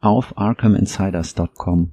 Auf 0.00 0.36
arkhaminsiders.com. 0.36 1.92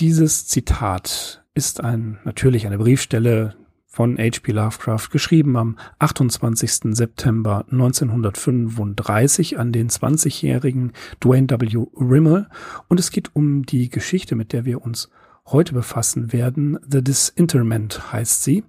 Dieses 0.00 0.46
Zitat 0.46 1.44
ist 1.54 1.80
ein, 1.80 2.18
natürlich 2.24 2.66
eine 2.66 2.78
Briefstelle 2.78 3.54
von 3.92 4.16
H.P. 4.16 4.52
Lovecraft, 4.52 5.10
geschrieben 5.10 5.54
am 5.54 5.76
28. 5.98 6.96
September 6.96 7.66
1935 7.70 9.58
an 9.58 9.70
den 9.70 9.90
20-jährigen 9.90 10.92
Dwayne 11.20 11.48
W. 11.50 11.84
Rimmel. 12.00 12.48
Und 12.88 12.98
es 12.98 13.10
geht 13.10 13.36
um 13.36 13.66
die 13.66 13.90
Geschichte, 13.90 14.34
mit 14.34 14.54
der 14.54 14.64
wir 14.64 14.80
uns 14.80 15.10
heute 15.46 15.74
befassen 15.74 16.32
werden. 16.32 16.78
The 16.88 17.04
Disinterment 17.04 18.14
heißt 18.14 18.42
sie. 18.42 18.64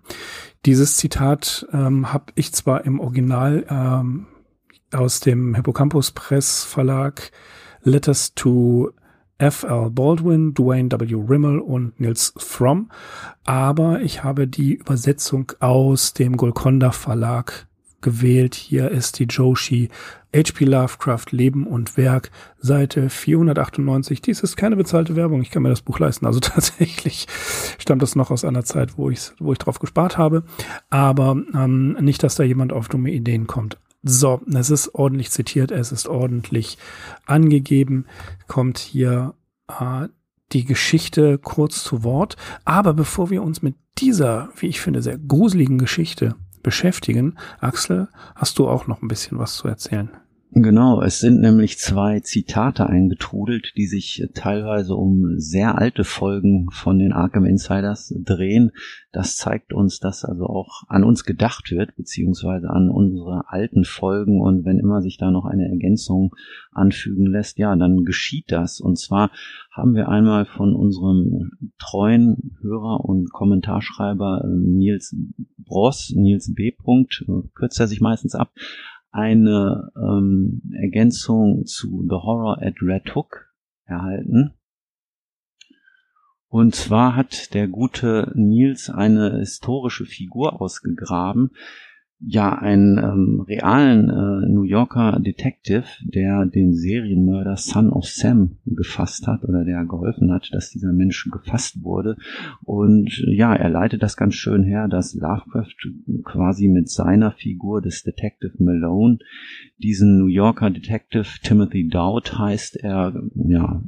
Dieses 0.65 0.97
Zitat 0.97 1.67
ähm, 1.71 2.11
habe 2.11 2.33
ich 2.35 2.51
zwar 2.51 2.83
im 2.83 2.99
Original 2.99 3.65
ähm, 3.69 4.27
aus 4.91 5.21
dem 5.21 5.55
Hippocampus 5.55 6.11
Press 6.11 6.65
Verlag 6.65 7.31
Letters 7.83 8.33
to 8.35 8.91
F. 9.43 9.63
L. 9.63 9.89
Baldwin, 9.89 10.53
Dwayne 10.53 10.89
W. 10.89 11.15
Rimmel 11.15 11.59
und 11.59 11.99
Nils 11.99 12.33
Fromm, 12.37 12.89
aber 13.43 13.99
ich 14.01 14.23
habe 14.23 14.47
die 14.47 14.75
Übersetzung 14.75 15.51
aus 15.59 16.13
dem 16.13 16.37
Golconda 16.37 16.91
Verlag 16.91 17.67
gewählt. 17.99 18.55
Hier 18.55 18.89
ist 18.89 19.19
die 19.19 19.25
Joshi 19.25 19.89
H.P. 20.33 20.63
Lovecraft 20.63 21.25
Leben 21.31 21.67
und 21.67 21.97
Werk, 21.97 22.31
Seite 22.59 23.09
498. 23.09 24.21
Dies 24.21 24.39
ist 24.39 24.55
keine 24.55 24.77
bezahlte 24.77 25.17
Werbung, 25.17 25.41
ich 25.41 25.51
kann 25.51 25.63
mir 25.63 25.69
das 25.69 25.81
Buch 25.81 25.99
leisten. 25.99 26.25
Also 26.25 26.39
tatsächlich 26.41 27.27
stammt 27.79 28.01
das 28.01 28.15
noch 28.15 28.31
aus 28.31 28.45
einer 28.45 28.63
Zeit, 28.63 28.97
wo 28.97 29.09
ich, 29.09 29.33
wo 29.39 29.51
ich 29.51 29.59
drauf 29.59 29.79
gespart 29.79 30.17
habe. 30.17 30.43
Aber 30.89 31.35
ähm, 31.53 31.97
nicht, 31.99 32.23
dass 32.23 32.35
da 32.35 32.43
jemand 32.43 32.71
auf 32.71 32.87
dumme 32.87 33.11
Ideen 33.11 33.45
kommt. 33.45 33.77
So, 34.03 34.41
es 34.53 34.69
ist 34.69 34.95
ordentlich 34.95 35.31
zitiert, 35.31 35.71
es 35.71 35.93
ist 35.93 36.07
ordentlich 36.07 36.77
angegeben, 37.25 38.05
kommt 38.47 38.77
hier 38.77 39.33
äh, 39.69 40.07
die 40.51 40.65
Geschichte 40.65 41.37
kurz 41.37 41.83
zu 41.83 42.03
Wort. 42.03 42.35
Aber 42.65 42.93
bevor 42.93 43.29
wir 43.29 43.41
uns 43.41 43.61
mit 43.61 43.75
dieser, 43.97 44.49
wie 44.57 44.67
ich 44.67 44.81
finde, 44.81 45.01
sehr 45.01 45.17
gruseligen 45.17 45.77
Geschichte 45.77 46.35
beschäftigen, 46.63 47.37
Axel, 47.59 48.09
hast 48.35 48.59
du 48.59 48.67
auch 48.67 48.87
noch 48.87 49.01
ein 49.01 49.07
bisschen 49.07 49.39
was 49.39 49.55
zu 49.55 49.69
erzählen? 49.69 50.09
Genau, 50.55 51.01
es 51.01 51.19
sind 51.19 51.41
nämlich 51.41 51.79
zwei 51.79 52.19
Zitate 52.19 52.85
eingetrudelt, 52.85 53.73
die 53.75 53.87
sich 53.87 54.23
teilweise 54.35 54.93
um 54.93 55.39
sehr 55.39 55.79
alte 55.79 56.03
Folgen 56.03 56.67
von 56.69 56.99
den 56.99 57.11
Arkham 57.11 57.45
Insiders 57.45 58.13
drehen. 58.23 58.71
Das 59.11 59.35
zeigt 59.35 59.73
uns, 59.73 59.99
dass 59.99 60.23
also 60.23 60.45
auch 60.45 60.83
an 60.89 61.03
uns 61.03 61.23
gedacht 61.23 61.71
wird, 61.71 61.95
beziehungsweise 61.95 62.69
an 62.69 62.91
unsere 62.91 63.45
alten 63.47 63.83
Folgen. 63.83 64.41
Und 64.41 64.63
wenn 64.63 64.77
immer 64.77 65.01
sich 65.01 65.17
da 65.17 65.31
noch 65.31 65.45
eine 65.45 65.67
Ergänzung 65.69 66.35
anfügen 66.71 67.25
lässt, 67.25 67.57
ja, 67.57 67.75
dann 67.75 68.05
geschieht 68.05 68.51
das. 68.51 68.79
Und 68.79 68.99
zwar 68.99 69.31
haben 69.71 69.95
wir 69.95 70.07
einmal 70.07 70.45
von 70.45 70.75
unserem 70.75 71.53
treuen 71.79 72.55
Hörer 72.61 73.03
und 73.03 73.33
Kommentarschreiber 73.33 74.45
Nils 74.47 75.15
Bross, 75.57 76.13
Nils 76.15 76.53
B. 76.53 76.75
kürzt 77.55 77.79
er 77.79 77.87
sich 77.87 78.01
meistens 78.01 78.35
ab, 78.35 78.51
eine 79.13 79.91
ähm, 79.95 80.61
Ergänzung 80.81 81.65
zu 81.65 82.03
The 82.09 82.15
Horror 82.15 82.57
at 82.61 82.81
Red 82.81 83.15
Hook 83.15 83.53
erhalten. 83.85 84.53
Und 86.47 86.75
zwar 86.75 87.15
hat 87.15 87.53
der 87.53 87.67
gute 87.67 88.31
Nils 88.35 88.89
eine 88.89 89.39
historische 89.39 90.05
Figur 90.05 90.61
ausgegraben, 90.61 91.51
ja 92.25 92.57
einen 92.57 92.97
ähm, 92.97 93.43
realen 93.47 94.09
äh, 94.09 94.49
New 94.49 94.63
Yorker 94.63 95.19
Detective, 95.19 95.83
der 96.03 96.45
den 96.45 96.73
Serienmörder 96.73 97.57
Son 97.57 97.89
of 97.89 98.05
Sam 98.05 98.57
gefasst 98.65 99.27
hat 99.27 99.43
oder 99.43 99.65
der 99.65 99.85
geholfen 99.85 100.31
hat, 100.31 100.49
dass 100.53 100.69
dieser 100.69 100.93
Mensch 100.93 101.29
gefasst 101.31 101.83
wurde. 101.83 102.15
Und 102.63 103.11
ja, 103.27 103.53
er 103.53 103.69
leitet 103.69 104.03
das 104.03 104.17
ganz 104.17 104.35
schön 104.35 104.63
her, 104.63 104.87
dass 104.87 105.13
Lovecraft 105.13 105.75
quasi 106.23 106.67
mit 106.67 106.89
seiner 106.89 107.31
Figur 107.31 107.81
des 107.81 108.03
Detective 108.03 108.63
Malone 108.63 109.19
diesen 109.77 110.17
New 110.17 110.27
Yorker 110.27 110.69
Detective 110.69 111.27
Timothy 111.43 111.87
Dowd 111.89 112.37
heißt 112.37 112.77
er, 112.77 113.13
ja, 113.35 113.81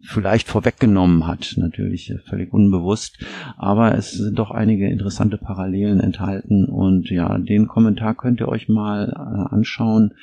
vielleicht 0.00 0.48
vorweggenommen 0.48 1.26
hat, 1.26 1.54
natürlich 1.56 2.14
völlig 2.26 2.52
unbewusst, 2.52 3.18
aber 3.56 3.96
es 3.96 4.12
sind 4.12 4.38
doch 4.38 4.50
einige 4.50 4.88
interessante 4.88 5.38
Parallelen 5.38 6.00
enthalten. 6.00 6.66
Und 6.66 7.10
ja, 7.10 7.36
den 7.38 7.66
Kommentar 7.66 8.14
könnt 8.14 8.40
ihr 8.40 8.48
euch 8.48 8.68
mal 8.68 9.08
äh, 9.10 9.54
anschauen. 9.54 10.14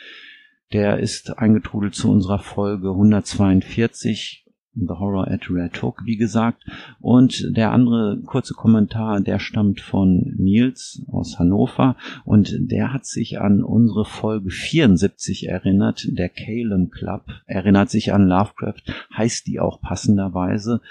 Der 0.74 1.00
ist 1.00 1.38
eingetrudelt 1.38 1.94
zu 1.94 2.10
unserer 2.10 2.40
Folge 2.40 2.90
142 2.90 4.45
The 4.76 4.96
Horror 5.00 5.28
at 5.30 5.50
Red 5.50 5.82
Hook, 5.82 6.02
wie 6.06 6.18
gesagt. 6.18 6.64
Und 7.00 7.56
der 7.56 7.72
andere 7.72 8.20
kurze 8.26 8.54
Kommentar, 8.54 9.22
der 9.22 9.40
stammt 9.40 9.82
von 9.82 10.34
Nils 10.38 11.02
aus 11.12 11.40
Hannover 11.40 11.96
und 12.26 12.56
der 12.60 12.94
hat 12.94 13.06
sich 13.06 13.40
an 13.40 13.64
unsere 13.64 14.06
Folge 14.06 14.50
74 14.50 15.48
erinnert, 15.48 16.08
der 16.10 16.30
Calum 16.30 16.90
Club, 16.90 17.24
erinnert 17.46 17.90
sich 17.90 18.14
an 18.14 18.28
Lovecraft, 18.28 18.84
heißt 19.16 19.48
die 19.48 19.60
auch 19.60 19.82
passenderweise. 19.82 20.82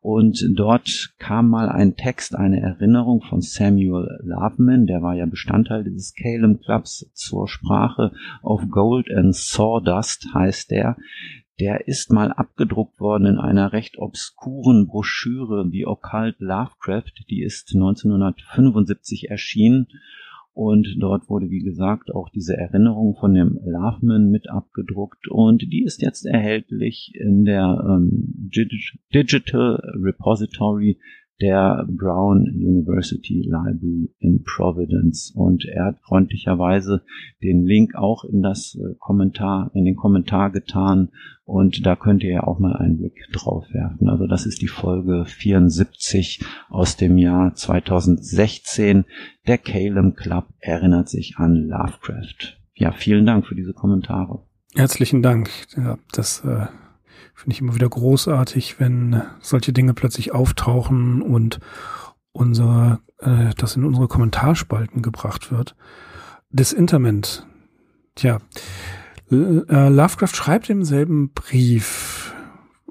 Und 0.00 0.44
dort 0.54 1.14
kam 1.18 1.50
mal 1.50 1.68
ein 1.68 1.96
Text, 1.96 2.36
eine 2.36 2.60
Erinnerung 2.60 3.22
von 3.22 3.40
Samuel 3.40 4.20
Loveman, 4.22 4.86
der 4.86 5.02
war 5.02 5.14
ja 5.14 5.26
Bestandteil 5.26 5.84
dieses 5.84 6.14
Calum 6.14 6.60
Clubs 6.60 7.10
zur 7.14 7.48
Sprache 7.48 8.12
of 8.42 8.68
Gold 8.70 9.10
and 9.10 9.34
Sawdust 9.34 10.28
heißt 10.34 10.70
der 10.70 10.96
der 11.60 11.86
ist 11.86 12.12
mal 12.12 12.32
abgedruckt 12.32 12.98
worden 13.00 13.26
in 13.26 13.38
einer 13.38 13.72
recht 13.72 13.98
obskuren 13.98 14.86
Broschüre, 14.86 15.68
die 15.68 15.86
Occult 15.86 16.40
Lovecraft, 16.40 17.24
die 17.28 17.42
ist 17.42 17.72
1975 17.74 19.30
erschienen. 19.30 19.88
Und 20.54 20.96
dort 20.98 21.30
wurde, 21.30 21.48
wie 21.48 21.62
gesagt, 21.62 22.14
auch 22.14 22.28
diese 22.28 22.54
Erinnerung 22.56 23.16
von 23.16 23.32
dem 23.32 23.58
Loveman 23.64 24.30
mit 24.30 24.50
abgedruckt. 24.50 25.28
Und 25.28 25.62
die 25.62 25.82
ist 25.82 26.02
jetzt 26.02 26.26
erhältlich 26.26 27.12
in 27.14 27.44
der 27.44 27.82
ähm, 27.88 28.50
Digital 29.14 29.80
Repository 29.94 30.98
der 31.40 31.86
Brown 31.88 32.42
University 32.42 33.42
Library 33.42 34.10
in 34.18 34.44
Providence 34.44 35.32
und 35.34 35.64
er 35.64 35.86
hat 35.86 36.00
freundlicherweise 36.02 37.02
den 37.42 37.64
Link 37.64 37.94
auch 37.94 38.24
in 38.24 38.42
das 38.42 38.76
äh, 38.76 38.94
Kommentar, 38.98 39.70
in 39.74 39.84
den 39.84 39.96
Kommentar 39.96 40.50
getan 40.50 41.10
und 41.44 41.84
da 41.84 41.96
könnt 41.96 42.22
ihr 42.22 42.32
ja 42.32 42.42
auch 42.44 42.58
mal 42.58 42.76
einen 42.76 42.98
Blick 42.98 43.26
drauf 43.32 43.64
werfen. 43.72 44.08
Also 44.08 44.26
das 44.26 44.46
ist 44.46 44.62
die 44.62 44.68
Folge 44.68 45.24
74 45.26 46.44
aus 46.70 46.96
dem 46.96 47.18
Jahr 47.18 47.54
2016. 47.54 49.04
Der 49.46 49.58
Calum 49.58 50.14
Club 50.14 50.46
erinnert 50.60 51.08
sich 51.08 51.34
an 51.38 51.66
Lovecraft. 51.68 52.58
Ja, 52.74 52.92
vielen 52.92 53.26
Dank 53.26 53.46
für 53.46 53.54
diese 53.54 53.72
Kommentare. 53.72 54.42
Herzlichen 54.74 55.22
Dank. 55.22 55.50
Ja, 55.76 55.98
das 56.12 56.44
äh, 56.44 56.66
Finde 57.34 57.54
ich 57.54 57.60
immer 57.60 57.74
wieder 57.74 57.88
großartig, 57.88 58.78
wenn 58.80 59.22
solche 59.40 59.72
Dinge 59.72 59.94
plötzlich 59.94 60.32
auftauchen 60.32 61.22
und 61.22 61.60
unsere, 62.32 63.00
äh, 63.18 63.50
das 63.56 63.76
in 63.76 63.84
unsere 63.84 64.08
Kommentarspalten 64.08 65.02
gebracht 65.02 65.50
wird. 65.50 65.74
Das 66.50 66.72
Interment. 66.72 67.46
Tja, 68.14 68.38
äh, 69.30 69.88
Lovecraft 69.88 70.34
schreibt 70.34 70.68
im 70.70 70.84
selben 70.84 71.32
Brief 71.32 72.34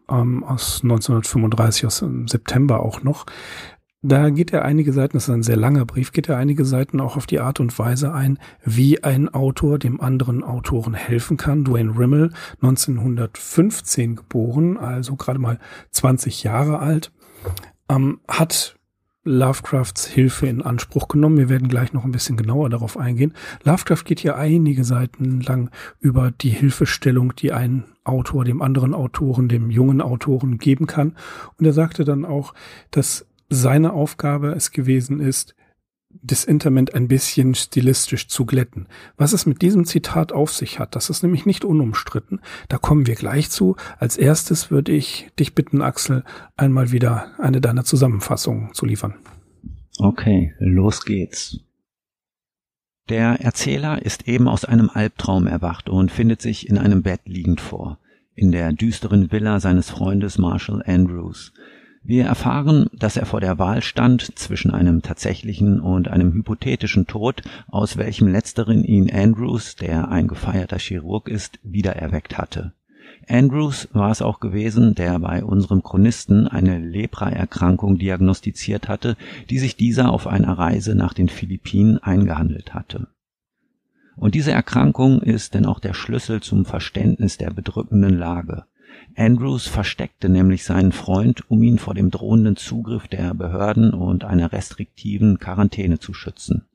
ähm, 0.10 0.44
aus 0.44 0.82
1935, 0.84 1.86
aus 1.86 2.00
dem 2.00 2.28
September 2.28 2.82
auch 2.82 3.04
noch, 3.04 3.26
da 4.04 4.32
geht 4.32 4.52
er 4.52 4.66
einige 4.66 4.94
Seiten, 4.94 5.14
das 5.14 5.28
ist 5.28 5.34
ein 5.34 5.44
sehr 5.44 5.58
langer 5.58 5.86
Brief, 5.86 6.12
geht 6.12 6.28
er 6.28 6.38
einige 6.38 6.66
Seiten 6.66 7.00
auch 7.00 7.18
auf 7.18 7.28
die 7.28 7.40
Art 7.40 7.60
und 7.60 7.78
Weise 7.78 8.14
ein, 8.14 8.40
wie 8.64 9.04
ein 9.04 9.30
Autor 9.30 9.78
dem 9.78 10.02
anderen 10.02 10.44
Autoren 10.44 10.96
helfen 10.96 11.38
kann. 11.38 11.64
Dwayne 11.64 11.98
Rimmel, 11.98 12.32
1915 12.62 14.16
geboren, 14.16 14.78
also 14.78 15.16
gerade 15.16 15.40
mal 15.40 15.60
20 15.92 16.44
Jahre 16.44 16.80
alt, 16.80 17.12
ähm, 17.90 18.20
hat 18.28 18.76
Lovecrafts 19.24 20.08
Hilfe 20.08 20.48
in 20.48 20.64
Anspruch 20.64 21.08
genommen. 21.08 21.38
Wir 21.38 21.50
werden 21.50 21.68
gleich 21.68 21.94
noch 21.94 22.04
ein 22.04 22.12
bisschen 22.12 22.38
genauer 22.38 22.72
darauf 22.72 22.98
eingehen. 22.98 23.34
Lovecraft 23.64 24.04
geht 24.06 24.20
hier 24.20 24.36
einige 24.36 24.84
Seiten 24.84 25.42
lang 25.42 25.70
über 26.00 26.32
die 26.32 26.50
Hilfestellung, 26.50 27.36
die 27.36 27.52
ein 27.52 27.84
Autor 28.04 28.46
dem 28.46 28.64
anderen 28.64 28.96
Autoren, 28.96 29.48
dem 29.48 29.70
jungen 29.70 30.02
Autoren 30.02 30.58
geben 30.58 30.88
kann. 30.88 31.16
Und 31.60 31.68
er 31.68 31.74
sagte 31.74 32.04
dann 32.04 32.26
auch, 32.26 32.56
dass 32.90 33.28
seine 33.52 33.92
Aufgabe 33.92 34.54
es 34.54 34.72
gewesen 34.72 35.20
ist, 35.20 35.56
das 36.24 36.46
Interment 36.46 36.94
ein 36.94 37.08
bisschen 37.08 37.54
stilistisch 37.54 38.28
zu 38.28 38.46
glätten. 38.46 38.88
Was 39.18 39.34
es 39.34 39.46
mit 39.46 39.62
diesem 39.62 39.86
Zitat 39.86 40.32
auf 40.32 40.52
sich 40.52 40.80
hat, 40.80 40.96
das 40.96 41.10
ist 41.10 41.22
nämlich 41.22 41.46
nicht 41.46 41.66
unumstritten. 41.66 42.40
Da 42.70 42.78
kommen 42.78 43.08
wir 43.08 43.16
gleich 43.16 43.50
zu. 43.50 43.76
Als 44.00 44.18
erstes 44.18 44.72
würde 44.72 44.94
ich 44.94 45.30
dich 45.38 45.54
bitten, 45.54 45.82
Axel, 45.82 46.24
einmal 46.56 46.92
wieder 46.92 47.40
eine 47.40 47.62
deiner 47.62 47.84
Zusammenfassungen 47.84 48.74
zu 48.74 48.86
liefern. 48.86 49.16
Okay, 50.00 50.54
los 50.60 51.04
geht's. 51.04 51.60
Der 53.10 53.42
Erzähler 53.42 54.02
ist 54.02 54.28
eben 54.30 54.48
aus 54.48 54.64
einem 54.64 54.90
Albtraum 54.90 55.48
erwacht 55.48 55.90
und 55.90 56.12
findet 56.12 56.42
sich 56.42 56.70
in 56.70 56.78
einem 56.78 57.04
Bett 57.04 57.22
liegend 57.26 57.60
vor, 57.60 58.00
in 58.34 58.54
der 58.54 58.72
düsteren 58.72 59.32
Villa 59.32 59.60
seines 59.60 59.90
Freundes 59.90 60.38
Marshall 60.38 60.82
Andrews, 60.86 61.52
wir 62.04 62.26
erfahren, 62.26 62.88
dass 62.94 63.16
er 63.16 63.28
vor 63.28 63.42
der 63.42 63.60
Wahl 63.60 63.84
stand 63.84 64.38
zwischen 64.38 64.72
einem 64.72 65.04
tatsächlichen 65.04 65.80
und 65.80 66.08
einem 66.08 66.34
hypothetischen 66.34 67.06
Tod, 67.06 67.44
aus 67.68 67.98
welchem 67.98 68.28
letzteren 68.28 68.84
ihn 68.84 69.12
Andrews, 69.12 69.76
der 69.76 70.10
ein 70.10 70.28
gefeierter 70.28 70.80
Chirurg 70.80 71.28
ist, 71.28 71.60
wiedererweckt 71.64 72.38
hatte. 72.38 72.74
Andrews 73.28 73.88
war 73.94 74.10
es 74.10 74.22
auch 74.22 74.40
gewesen, 74.40 74.96
der 74.96 75.20
bei 75.20 75.44
unserem 75.44 75.84
Chronisten 75.84 76.48
eine 76.48 76.80
Lepra-Erkrankung 76.80 78.00
diagnostiziert 78.00 78.88
hatte, 78.88 79.16
die 79.50 79.60
sich 79.60 79.76
dieser 79.76 80.12
auf 80.12 80.26
einer 80.26 80.58
Reise 80.58 80.96
nach 80.96 81.14
den 81.14 81.30
Philippinen 81.30 82.00
eingehandelt 82.00 82.74
hatte. 82.74 83.08
Und 84.16 84.36
diese 84.36 84.52
Erkrankung 84.52 85.22
ist 85.22 85.54
denn 85.54 85.66
auch 85.66 85.80
der 85.80 85.94
Schlüssel 85.94 86.42
zum 86.42 86.66
Verständnis 86.66 87.38
der 87.38 87.52
bedrückenden 87.52 88.18
Lage. 88.18 88.66
Andrews 89.16 89.68
versteckte 89.68 90.30
nämlich 90.30 90.64
seinen 90.64 90.92
Freund, 90.92 91.50
um 91.50 91.62
ihn 91.64 91.78
vor 91.78 91.94
dem 91.94 92.12
drohenden 92.12 92.56
Zugriff 92.56 93.08
der 93.08 93.34
Behörden 93.34 93.94
und 93.94 94.24
einer 94.24 94.52
restriktiven 94.52 95.40
Quarantäne 95.40 96.00
zu 96.00 96.14
schützen. 96.14 96.66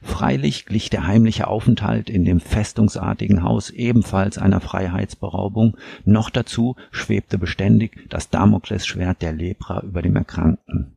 Freilich 0.00 0.66
glich 0.66 0.90
der 0.90 1.06
heimliche 1.06 1.48
Aufenthalt 1.48 2.08
in 2.08 2.24
dem 2.24 2.40
festungsartigen 2.40 3.42
Haus 3.42 3.70
ebenfalls 3.70 4.38
einer 4.38 4.60
Freiheitsberaubung, 4.60 5.76
noch 6.04 6.30
dazu 6.30 6.76
schwebte 6.90 7.38
beständig 7.38 8.06
das 8.08 8.30
Damoklesschwert 8.30 9.22
der 9.22 9.32
Lepra 9.32 9.80
über 9.80 10.02
dem 10.02 10.16
Erkrankten. 10.16 10.94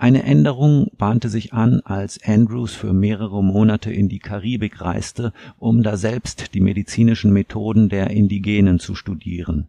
Eine 0.00 0.22
Änderung 0.22 0.90
bahnte 0.96 1.28
sich 1.28 1.52
an, 1.52 1.82
als 1.84 2.18
Andrews 2.24 2.74
für 2.74 2.94
mehrere 2.94 3.44
Monate 3.44 3.92
in 3.92 4.08
die 4.08 4.18
Karibik 4.18 4.80
reiste, 4.80 5.34
um 5.58 5.82
daselbst 5.82 6.54
die 6.54 6.62
medizinischen 6.62 7.34
Methoden 7.34 7.90
der 7.90 8.08
Indigenen 8.08 8.78
zu 8.78 8.94
studieren. 8.94 9.68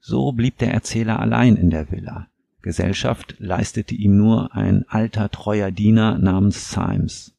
So 0.00 0.30
blieb 0.30 0.58
der 0.58 0.72
Erzähler 0.72 1.18
allein 1.18 1.56
in 1.56 1.70
der 1.70 1.90
Villa. 1.90 2.28
Gesellschaft 2.62 3.34
leistete 3.40 3.96
ihm 3.96 4.16
nur 4.16 4.54
ein 4.54 4.84
alter 4.86 5.28
treuer 5.28 5.72
Diener 5.72 6.18
namens 6.18 6.70
Symes. 6.70 7.34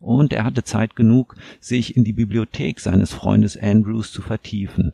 Und 0.00 0.32
er 0.32 0.42
hatte 0.42 0.64
Zeit 0.64 0.96
genug, 0.96 1.36
sich 1.60 1.96
in 1.96 2.02
die 2.02 2.12
Bibliothek 2.12 2.80
seines 2.80 3.12
Freundes 3.12 3.56
Andrews 3.56 4.10
zu 4.10 4.22
vertiefen, 4.22 4.92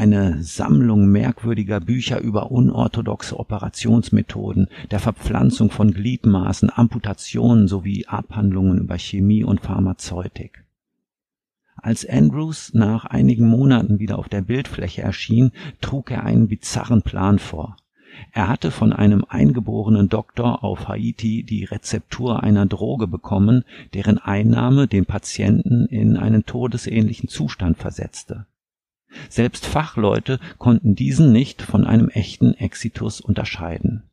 eine 0.00 0.42
Sammlung 0.42 1.08
merkwürdiger 1.08 1.78
Bücher 1.78 2.20
über 2.22 2.50
unorthodoxe 2.50 3.38
Operationsmethoden, 3.38 4.68
der 4.90 4.98
Verpflanzung 4.98 5.70
von 5.70 5.92
Gliedmaßen, 5.92 6.70
Amputationen 6.74 7.68
sowie 7.68 8.06
Abhandlungen 8.06 8.78
über 8.78 8.96
Chemie 8.96 9.44
und 9.44 9.60
Pharmazeutik. 9.60 10.64
Als 11.76 12.08
Andrews 12.08 12.72
nach 12.72 13.04
einigen 13.04 13.46
Monaten 13.46 13.98
wieder 13.98 14.18
auf 14.18 14.30
der 14.30 14.40
Bildfläche 14.40 15.02
erschien, 15.02 15.52
trug 15.82 16.10
er 16.10 16.24
einen 16.24 16.48
bizarren 16.48 17.02
Plan 17.02 17.38
vor. 17.38 17.76
Er 18.32 18.48
hatte 18.48 18.70
von 18.70 18.94
einem 18.94 19.26
eingeborenen 19.28 20.08
Doktor 20.08 20.64
auf 20.64 20.88
Haiti 20.88 21.42
die 21.42 21.64
Rezeptur 21.64 22.42
einer 22.42 22.64
Droge 22.64 23.06
bekommen, 23.06 23.64
deren 23.92 24.16
Einnahme 24.16 24.88
den 24.88 25.04
Patienten 25.04 25.84
in 25.84 26.16
einen 26.16 26.46
todesähnlichen 26.46 27.28
Zustand 27.28 27.76
versetzte. 27.76 28.46
Selbst 29.28 29.66
Fachleute 29.66 30.38
konnten 30.58 30.94
diesen 30.94 31.32
nicht 31.32 31.62
von 31.62 31.86
einem 31.86 32.08
echten 32.08 32.54
Exitus 32.54 33.20
unterscheiden. 33.20 34.04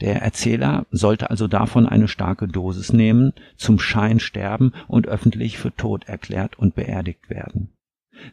Der 0.00 0.20
Erzähler 0.20 0.86
sollte 0.90 1.30
also 1.30 1.46
davon 1.46 1.86
eine 1.86 2.08
starke 2.08 2.48
Dosis 2.48 2.92
nehmen, 2.92 3.32
zum 3.56 3.78
Schein 3.78 4.18
sterben 4.18 4.72
und 4.88 5.06
öffentlich 5.06 5.58
für 5.58 5.74
tot 5.74 6.08
erklärt 6.08 6.58
und 6.58 6.74
beerdigt 6.74 7.30
werden. 7.30 7.70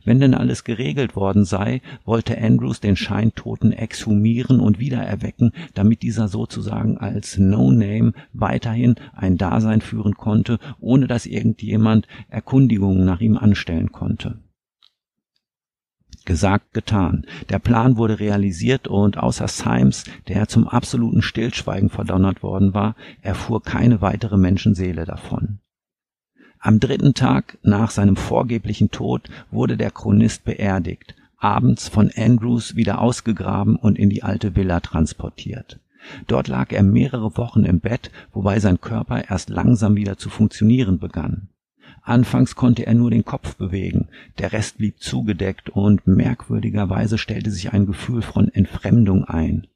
Wenn 0.04 0.20
denn 0.20 0.34
alles 0.34 0.64
geregelt 0.64 1.16
worden 1.16 1.46
sei, 1.46 1.82
wollte 2.06 2.38
Andrews 2.38 2.80
den 2.80 2.96
Scheintoten 2.96 3.72
exhumieren 3.72 4.60
und 4.60 4.80
wiedererwecken, 4.80 5.52
damit 5.74 6.02
dieser 6.02 6.28
sozusagen 6.28 6.98
als 6.98 7.38
No-Name 7.38 8.14
weiterhin 8.34 8.96
ein 9.14 9.38
Dasein 9.38 9.82
führen 9.82 10.16
konnte, 10.16 10.60
ohne 10.80 11.08
dass 11.08 11.26
irgendjemand 11.26 12.08
Erkundigungen 12.30 13.06
nach 13.06 13.22
ihm 13.22 13.38
anstellen 13.38 13.92
konnte. 13.92 14.40
Gesagt, 16.30 16.76
getan. 16.76 17.26
Der 17.50 17.58
Plan 17.58 17.98
wurde 17.98 18.20
realisiert 18.20 18.88
und 18.88 19.18
außer 19.18 19.48
Symes, 19.48 20.04
der 20.28 20.48
zum 20.48 20.68
absoluten 20.68 21.24
Stillschweigen 21.24 21.90
verdonnert 21.90 22.44
worden 22.44 22.76
war, 22.76 22.96
erfuhr 23.24 23.64
keine 23.64 24.02
weitere 24.02 24.38
Menschenseele 24.38 25.06
davon. 25.06 25.58
Am 26.60 26.80
dritten 26.80 27.16
Tag 27.16 27.58
nach 27.64 27.90
seinem 27.90 28.16
vorgeblichen 28.16 28.92
Tod 28.92 29.28
wurde 29.50 29.76
der 29.76 29.90
Chronist 29.90 30.44
beerdigt, 30.46 31.16
abends 31.40 31.90
von 31.90 32.12
Andrews 32.16 32.76
wieder 32.76 33.02
ausgegraben 33.02 33.76
und 33.76 33.98
in 33.98 34.12
die 34.12 34.22
alte 34.22 34.56
Villa 34.56 34.82
transportiert. 34.82 35.80
Dort 36.28 36.48
lag 36.48 36.72
er 36.72 36.84
mehrere 36.84 37.38
Wochen 37.38 37.66
im 37.66 37.80
Bett, 37.80 38.12
wobei 38.34 38.60
sein 38.60 38.80
Körper 38.80 39.28
erst 39.28 39.50
langsam 39.50 39.96
wieder 39.96 40.18
zu 40.18 40.30
funktionieren 40.30 41.00
begann. 41.00 41.50
Anfangs 42.10 42.56
konnte 42.56 42.88
er 42.88 42.96
nur 42.96 43.12
den 43.12 43.24
Kopf 43.24 43.56
bewegen, 43.56 44.08
der 44.40 44.52
Rest 44.52 44.80
blieb 44.80 45.00
zugedeckt 45.00 45.70
und 45.70 46.08
merkwürdigerweise 46.08 47.20
stellte 47.20 47.52
sich 47.52 47.72
ein 47.72 47.86
Gefühl 47.86 48.24
von 48.24 48.50
Entfremdung 48.50 49.26
ein. 49.26 49.68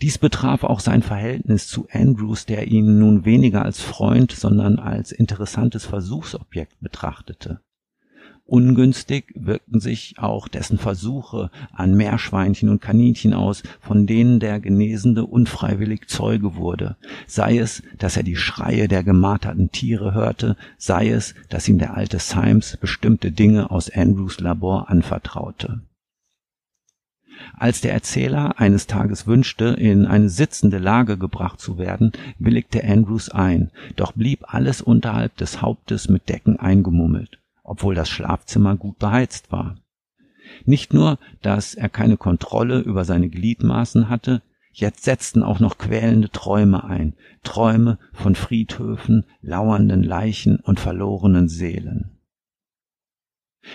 Dies 0.00 0.18
betraf 0.18 0.64
auch 0.64 0.80
sein 0.80 1.02
Verhältnis 1.02 1.68
zu 1.68 1.86
Andrews, 1.92 2.46
der 2.46 2.66
ihn 2.66 2.98
nun 2.98 3.24
weniger 3.24 3.64
als 3.64 3.80
Freund, 3.80 4.32
sondern 4.32 4.80
als 4.80 5.12
interessantes 5.12 5.86
Versuchsobjekt 5.86 6.80
betrachtete. 6.80 7.60
Ungünstig 8.52 9.32
wirkten 9.34 9.80
sich 9.80 10.16
auch 10.18 10.46
dessen 10.46 10.76
Versuche 10.76 11.50
an 11.72 11.94
Meerschweinchen 11.94 12.68
und 12.68 12.82
Kaninchen 12.82 13.32
aus, 13.32 13.62
von 13.80 14.06
denen 14.06 14.40
der 14.40 14.60
Genesende 14.60 15.24
unfreiwillig 15.24 16.08
Zeuge 16.08 16.54
wurde, 16.54 16.96
sei 17.26 17.56
es, 17.56 17.82
dass 17.96 18.18
er 18.18 18.24
die 18.24 18.36
Schreie 18.36 18.88
der 18.88 19.04
gemarterten 19.04 19.72
Tiere 19.72 20.12
hörte, 20.12 20.58
sei 20.76 21.08
es, 21.08 21.34
dass 21.48 21.66
ihm 21.66 21.78
der 21.78 21.96
alte 21.96 22.18
Symes 22.18 22.76
bestimmte 22.76 23.32
Dinge 23.32 23.70
aus 23.70 23.88
Andrews 23.88 24.38
Labor 24.38 24.90
anvertraute. 24.90 25.80
Als 27.56 27.80
der 27.80 27.94
Erzähler 27.94 28.60
eines 28.60 28.86
Tages 28.86 29.26
wünschte, 29.26 29.68
in 29.68 30.04
eine 30.04 30.28
sitzende 30.28 30.76
Lage 30.76 31.16
gebracht 31.16 31.58
zu 31.58 31.78
werden, 31.78 32.12
willigte 32.38 32.84
Andrews 32.84 33.30
ein, 33.30 33.70
doch 33.96 34.12
blieb 34.12 34.52
alles 34.52 34.82
unterhalb 34.82 35.38
des 35.38 35.62
Hauptes 35.62 36.10
mit 36.10 36.28
Decken 36.28 36.60
eingemummelt 36.60 37.38
obwohl 37.62 37.94
das 37.94 38.08
Schlafzimmer 38.08 38.76
gut 38.76 38.98
beheizt 38.98 39.52
war. 39.52 39.76
Nicht 40.64 40.92
nur, 40.92 41.18
dass 41.40 41.74
er 41.74 41.88
keine 41.88 42.16
Kontrolle 42.16 42.80
über 42.80 43.04
seine 43.04 43.28
Gliedmaßen 43.28 44.08
hatte, 44.08 44.42
jetzt 44.72 45.04
setzten 45.04 45.42
auch 45.42 45.60
noch 45.60 45.78
quälende 45.78 46.30
Träume 46.30 46.84
ein, 46.84 47.14
Träume 47.42 47.98
von 48.12 48.34
Friedhöfen, 48.34 49.24
lauernden 49.40 50.02
Leichen 50.02 50.56
und 50.56 50.80
verlorenen 50.80 51.48
Seelen. 51.48 52.18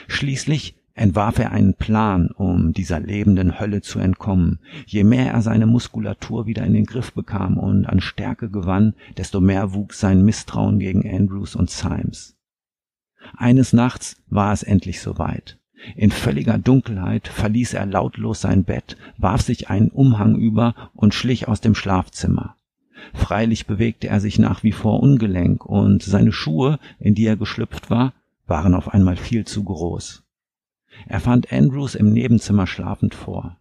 Schließlich 0.07 0.75
entwarf 0.93 1.37
er 1.39 1.51
einen 1.51 1.75
Plan, 1.75 2.31
um 2.31 2.73
dieser 2.73 2.99
lebenden 2.99 3.59
Hölle 3.59 3.81
zu 3.81 3.99
entkommen. 3.99 4.59
Je 4.85 5.03
mehr 5.03 5.31
er 5.31 5.41
seine 5.41 5.67
Muskulatur 5.67 6.47
wieder 6.47 6.65
in 6.65 6.73
den 6.73 6.85
Griff 6.85 7.13
bekam 7.13 7.57
und 7.57 7.85
an 7.85 8.01
Stärke 8.01 8.49
gewann, 8.49 8.95
desto 9.15 9.39
mehr 9.39 9.73
wuchs 9.73 9.99
sein 9.99 10.25
Misstrauen 10.25 10.79
gegen 10.79 11.07
Andrews 11.07 11.55
und 11.55 11.69
Symes. 11.69 12.36
Eines 13.37 13.71
Nachts 13.71 14.17
war 14.27 14.51
es 14.51 14.63
endlich 14.63 14.99
soweit. 14.99 15.59
In 15.95 16.09
völliger 16.09 16.57
Dunkelheit 16.57 17.27
verließ 17.27 17.75
er 17.75 17.85
lautlos 17.85 18.41
sein 18.41 18.63
Bett, 18.63 18.97
warf 19.17 19.41
sich 19.41 19.69
einen 19.69 19.89
Umhang 19.89 20.35
über 20.35 20.73
und 20.95 21.13
schlich 21.13 21.47
aus 21.47 21.61
dem 21.61 21.75
Schlafzimmer. 21.75 22.55
Freilich 23.13 23.67
bewegte 23.67 24.07
er 24.07 24.19
sich 24.19 24.39
nach 24.39 24.63
wie 24.63 24.71
vor 24.71 25.01
ungelenk, 25.01 25.63
und 25.65 26.01
seine 26.01 26.31
Schuhe, 26.31 26.79
in 26.99 27.13
die 27.13 27.27
er 27.27 27.37
geschlüpft 27.37 27.91
war, 27.91 28.13
waren 28.47 28.73
auf 28.73 28.91
einmal 28.91 29.17
viel 29.17 29.45
zu 29.45 29.63
groß. 29.63 30.23
Er 31.07 31.19
fand 31.19 31.53
Andrews 31.53 31.93
im 31.93 32.11
Nebenzimmer 32.11 32.65
schlafend 32.65 33.13
vor. 33.13 33.57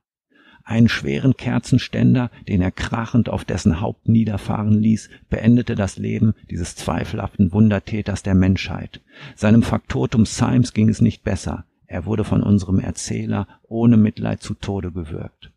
Einen 0.69 0.89
schweren 0.89 1.37
Kerzenständer, 1.37 2.29
den 2.49 2.61
er 2.61 2.73
krachend 2.73 3.29
auf 3.29 3.45
dessen 3.45 3.81
Haupt 3.81 4.09
niederfahren 4.09 4.75
ließ, 4.75 5.11
beendete 5.31 5.77
das 5.77 5.97
Leben 5.97 6.35
dieses 6.51 6.75
zweifelhaften 6.75 7.53
Wundertäters 7.53 8.25
der 8.25 8.35
Menschheit. 8.35 9.01
Seinem 9.37 9.63
Faktotum 9.63 10.27
Symes 10.27 10.73
ging 10.73 10.89
es 10.89 11.01
nicht 11.01 11.23
besser. 11.23 11.67
Er 11.87 12.05
wurde 12.05 12.25
von 12.25 12.43
unserem 12.43 12.81
Erzähler 12.81 13.47
ohne 13.63 13.97
Mitleid 13.97 14.43
zu 14.43 14.55
Tode 14.55 14.91
gewürgt. 14.91 15.53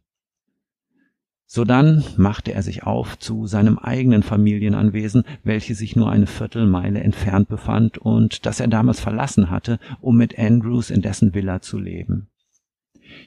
Sodann 1.47 2.03
machte 2.15 2.53
er 2.53 2.61
sich 2.61 2.83
auf 2.83 3.17
zu 3.17 3.47
seinem 3.47 3.79
eigenen 3.79 4.21
Familienanwesen, 4.21 5.23
welches 5.43 5.79
sich 5.79 5.95
nur 5.95 6.11
eine 6.11 6.27
Viertelmeile 6.27 6.99
entfernt 6.99 7.47
befand 7.47 7.97
und 7.97 8.45
das 8.45 8.59
er 8.59 8.67
damals 8.67 8.99
verlassen 8.99 9.49
hatte, 9.49 9.79
um 10.01 10.17
mit 10.17 10.37
Andrews 10.37 10.91
in 10.91 11.01
dessen 11.01 11.33
Villa 11.33 11.61
zu 11.61 11.79
leben. 11.79 12.27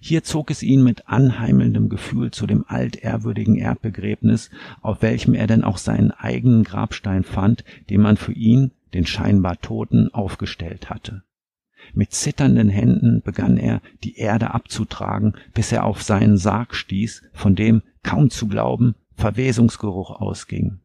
Hier 0.00 0.22
zog 0.24 0.50
es 0.50 0.62
ihn 0.62 0.82
mit 0.82 1.08
anheimelndem 1.08 1.88
Gefühl 1.88 2.30
zu 2.30 2.46
dem 2.46 2.64
altehrwürdigen 2.66 3.56
Erbbegräbnis, 3.56 4.50
auf 4.80 5.02
welchem 5.02 5.34
er 5.34 5.46
denn 5.46 5.64
auch 5.64 5.78
seinen 5.78 6.10
eigenen 6.10 6.64
Grabstein 6.64 7.24
fand, 7.24 7.64
den 7.90 8.00
man 8.00 8.16
für 8.16 8.32
ihn, 8.32 8.72
den 8.94 9.06
scheinbar 9.06 9.60
Toten, 9.60 10.12
aufgestellt 10.12 10.90
hatte. 10.90 11.22
Mit 11.94 12.12
zitternden 12.12 12.68
Händen 12.68 13.22
begann 13.22 13.56
er, 13.56 13.82
die 14.04 14.16
Erde 14.16 14.54
abzutragen, 14.54 15.34
bis 15.52 15.72
er 15.72 15.84
auf 15.84 16.02
seinen 16.02 16.36
Sarg 16.36 16.74
stieß, 16.74 17.22
von 17.32 17.54
dem, 17.54 17.82
kaum 18.02 18.30
zu 18.30 18.48
glauben, 18.48 18.94
Verwesungsgeruch 19.16 20.10
ausging. 20.10 20.80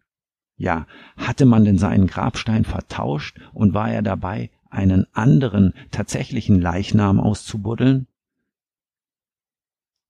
Ja, 0.58 0.88
hatte 1.16 1.46
man 1.46 1.66
denn 1.66 1.78
seinen 1.78 2.08
Grabstein 2.08 2.66
vertauscht 2.66 3.40
und 3.54 3.74
war 3.74 3.92
er 3.92 4.02
dabei, 4.02 4.50
einen 4.70 5.06
anderen, 5.14 5.74
tatsächlichen 5.92 6.60
Leichnam 6.60 7.20
auszubuddeln? 7.20 8.08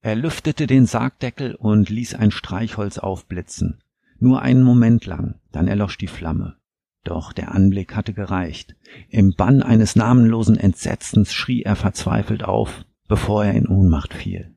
Er 0.01 0.15
lüftete 0.15 0.67
den 0.67 0.85
Sargdeckel 0.85 1.55
und 1.55 1.89
ließ 1.89 2.15
ein 2.15 2.31
Streichholz 2.31 2.97
aufblitzen. 2.97 3.81
Nur 4.19 4.41
einen 4.41 4.63
Moment 4.63 5.05
lang, 5.05 5.39
dann 5.51 5.67
erlosch 5.67 5.97
die 5.97 6.07
Flamme. 6.07 6.57
Doch 7.03 7.33
der 7.33 7.53
Anblick 7.53 7.95
hatte 7.95 8.13
gereicht. 8.13 8.75
Im 9.09 9.33
Bann 9.35 9.63
eines 9.63 9.95
namenlosen 9.95 10.57
Entsetzens 10.57 11.33
schrie 11.33 11.63
er 11.63 11.75
verzweifelt 11.75 12.43
auf, 12.43 12.85
bevor 13.07 13.45
er 13.45 13.53
in 13.53 13.67
Ohnmacht 13.67 14.13
fiel. 14.13 14.55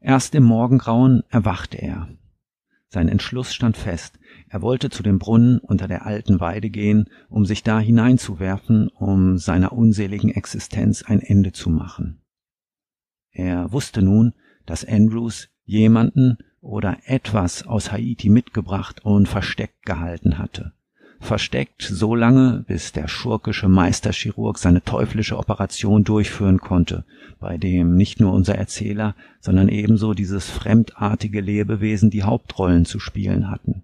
Erst 0.00 0.34
im 0.34 0.44
Morgengrauen 0.44 1.22
erwachte 1.30 1.78
er. 1.78 2.08
Sein 2.88 3.08
Entschluss 3.08 3.54
stand 3.54 3.76
fest. 3.76 4.18
Er 4.48 4.60
wollte 4.60 4.90
zu 4.90 5.02
dem 5.02 5.18
Brunnen 5.18 5.58
unter 5.58 5.88
der 5.88 6.06
alten 6.06 6.40
Weide 6.40 6.70
gehen, 6.70 7.08
um 7.28 7.46
sich 7.46 7.62
da 7.62 7.80
hineinzuwerfen, 7.80 8.88
um 8.88 9.38
seiner 9.38 9.72
unseligen 9.72 10.30
Existenz 10.30 11.02
ein 11.02 11.20
Ende 11.20 11.52
zu 11.52 11.70
machen. 11.70 12.20
Er 13.34 13.72
wusste 13.72 14.00
nun, 14.00 14.32
dass 14.64 14.84
Andrews 14.84 15.48
jemanden 15.66 16.38
oder 16.60 16.96
etwas 17.04 17.66
aus 17.66 17.92
Haiti 17.92 18.30
mitgebracht 18.30 19.04
und 19.04 19.28
versteckt 19.28 19.84
gehalten 19.84 20.38
hatte. 20.38 20.72
Versteckt 21.20 21.82
so 21.82 22.14
lange, 22.14 22.64
bis 22.66 22.92
der 22.92 23.08
schurkische 23.08 23.68
Meisterchirurg 23.68 24.58
seine 24.58 24.82
teuflische 24.82 25.38
Operation 25.38 26.04
durchführen 26.04 26.58
konnte, 26.58 27.04
bei 27.40 27.56
dem 27.56 27.96
nicht 27.96 28.20
nur 28.20 28.32
unser 28.32 28.56
Erzähler, 28.56 29.14
sondern 29.40 29.68
ebenso 29.68 30.14
dieses 30.14 30.50
fremdartige 30.50 31.40
Lebewesen 31.40 32.10
die 32.10 32.22
Hauptrollen 32.22 32.84
zu 32.84 33.00
spielen 33.00 33.50
hatten. 33.50 33.82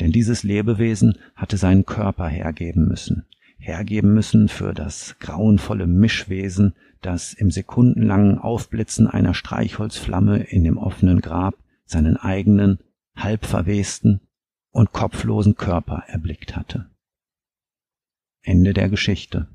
Denn 0.00 0.12
dieses 0.12 0.42
Lebewesen 0.42 1.18
hatte 1.34 1.56
seinen 1.56 1.84
Körper 1.84 2.28
hergeben 2.28 2.86
müssen, 2.86 3.24
hergeben 3.64 4.12
müssen 4.12 4.48
für 4.48 4.74
das 4.74 5.16
grauenvolle 5.18 5.86
Mischwesen, 5.86 6.74
das 7.00 7.32
im 7.32 7.50
sekundenlangen 7.50 8.38
Aufblitzen 8.38 9.06
einer 9.06 9.34
Streichholzflamme 9.34 10.42
in 10.42 10.64
dem 10.64 10.76
offenen 10.76 11.20
Grab 11.20 11.56
seinen 11.86 12.16
eigenen, 12.16 12.78
halb 13.16 13.46
verwesten 13.46 14.20
und 14.70 14.92
kopflosen 14.92 15.56
Körper 15.56 16.04
erblickt 16.06 16.56
hatte. 16.56 16.90
Ende 18.42 18.74
der 18.74 18.88
Geschichte. 18.88 19.48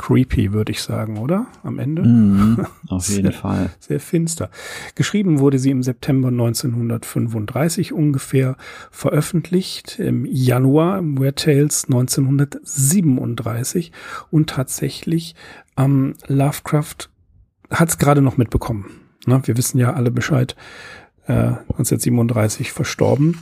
Creepy, 0.00 0.52
würde 0.54 0.72
ich 0.72 0.80
sagen, 0.80 1.18
oder? 1.18 1.46
Am 1.62 1.78
Ende? 1.78 2.02
Mhm, 2.02 2.66
auf 2.88 3.06
jeden 3.10 3.24
sehr, 3.24 3.32
Fall. 3.32 3.68
Sehr 3.80 4.00
finster. 4.00 4.48
Geschrieben 4.94 5.40
wurde 5.40 5.58
sie 5.58 5.70
im 5.70 5.82
September 5.82 6.28
1935 6.28 7.92
ungefähr, 7.92 8.56
veröffentlicht 8.90 9.98
im 9.98 10.24
Januar 10.24 10.98
im 10.98 11.20
Weird 11.20 11.40
Tales 11.40 11.84
1937 11.84 13.92
und 14.30 14.48
tatsächlich 14.48 15.34
ähm, 15.76 16.14
Lovecraft 16.28 17.10
hat 17.70 17.90
es 17.90 17.98
gerade 17.98 18.22
noch 18.22 18.38
mitbekommen. 18.38 18.86
Na, 19.26 19.46
wir 19.46 19.58
wissen 19.58 19.78
ja 19.78 19.92
alle 19.92 20.10
Bescheid, 20.10 20.56
äh, 21.26 21.32
1937 21.32 22.72
verstorben. 22.72 23.36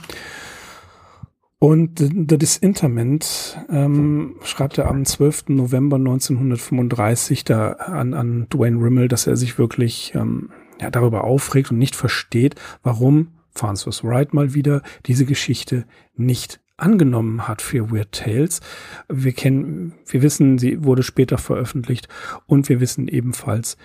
Und 1.59 1.99
The 1.99 2.37
Disinterment 2.37 3.57
ähm, 3.69 4.35
schreibt 4.43 4.77
er 4.77 4.87
am 4.87 5.03
12. 5.03 5.49
November 5.49 5.97
1935 5.97 7.43
da 7.43 7.71
an, 7.73 8.13
an 8.13 8.47
Dwayne 8.49 8.81
Rimmel, 8.81 9.09
dass 9.09 9.27
er 9.27 9.35
sich 9.35 9.57
wirklich 9.57 10.13
ähm, 10.15 10.51
ja, 10.79 10.89
darüber 10.89 11.25
aufregt 11.25 11.71
und 11.71 11.77
nicht 11.77 11.97
versteht, 11.97 12.55
warum 12.81 13.33
Francis 13.51 14.05
Wright 14.05 14.33
mal 14.33 14.53
wieder 14.53 14.81
diese 15.05 15.25
Geschichte 15.25 15.85
nicht 16.15 16.61
angenommen 16.77 17.49
hat 17.49 17.61
für 17.61 17.91
Weird 17.91 18.13
Tales. 18.13 18.61
Wir 19.09 19.33
kennen, 19.33 19.95
wir 20.07 20.21
wissen, 20.21 20.59
sie 20.59 20.85
wurde 20.85 21.03
später 21.03 21.37
veröffentlicht 21.37 22.07
und 22.45 22.69
wir 22.69 22.79
wissen 22.79 23.09
ebenfalls, 23.09 23.75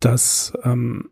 dass 0.00 0.52
ähm, 0.64 1.08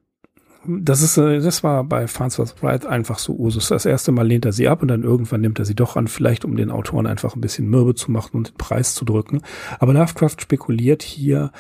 das 0.66 1.02
ist, 1.02 1.16
äh, 1.16 1.40
das 1.40 1.62
war 1.62 1.84
bei 1.84 2.06
Farnsworth 2.06 2.62
Wright 2.62 2.86
einfach 2.86 3.18
so 3.18 3.34
Usus. 3.34 3.68
Das 3.68 3.86
erste 3.86 4.12
Mal 4.12 4.26
lehnt 4.26 4.44
er 4.44 4.52
sie 4.52 4.68
ab 4.68 4.82
und 4.82 4.88
dann 4.88 5.02
irgendwann 5.02 5.40
nimmt 5.40 5.58
er 5.58 5.64
sie 5.64 5.74
doch 5.74 5.96
an, 5.96 6.08
vielleicht 6.08 6.44
um 6.44 6.56
den 6.56 6.70
Autoren 6.70 7.06
einfach 7.06 7.34
ein 7.34 7.40
bisschen 7.40 7.68
mürbe 7.68 7.94
zu 7.94 8.10
machen 8.10 8.36
und 8.36 8.48
den 8.50 8.56
Preis 8.56 8.94
zu 8.94 9.04
drücken. 9.04 9.42
Aber 9.78 9.94
Lovecraft 9.94 10.36
spekuliert 10.40 11.02
hier, 11.02 11.52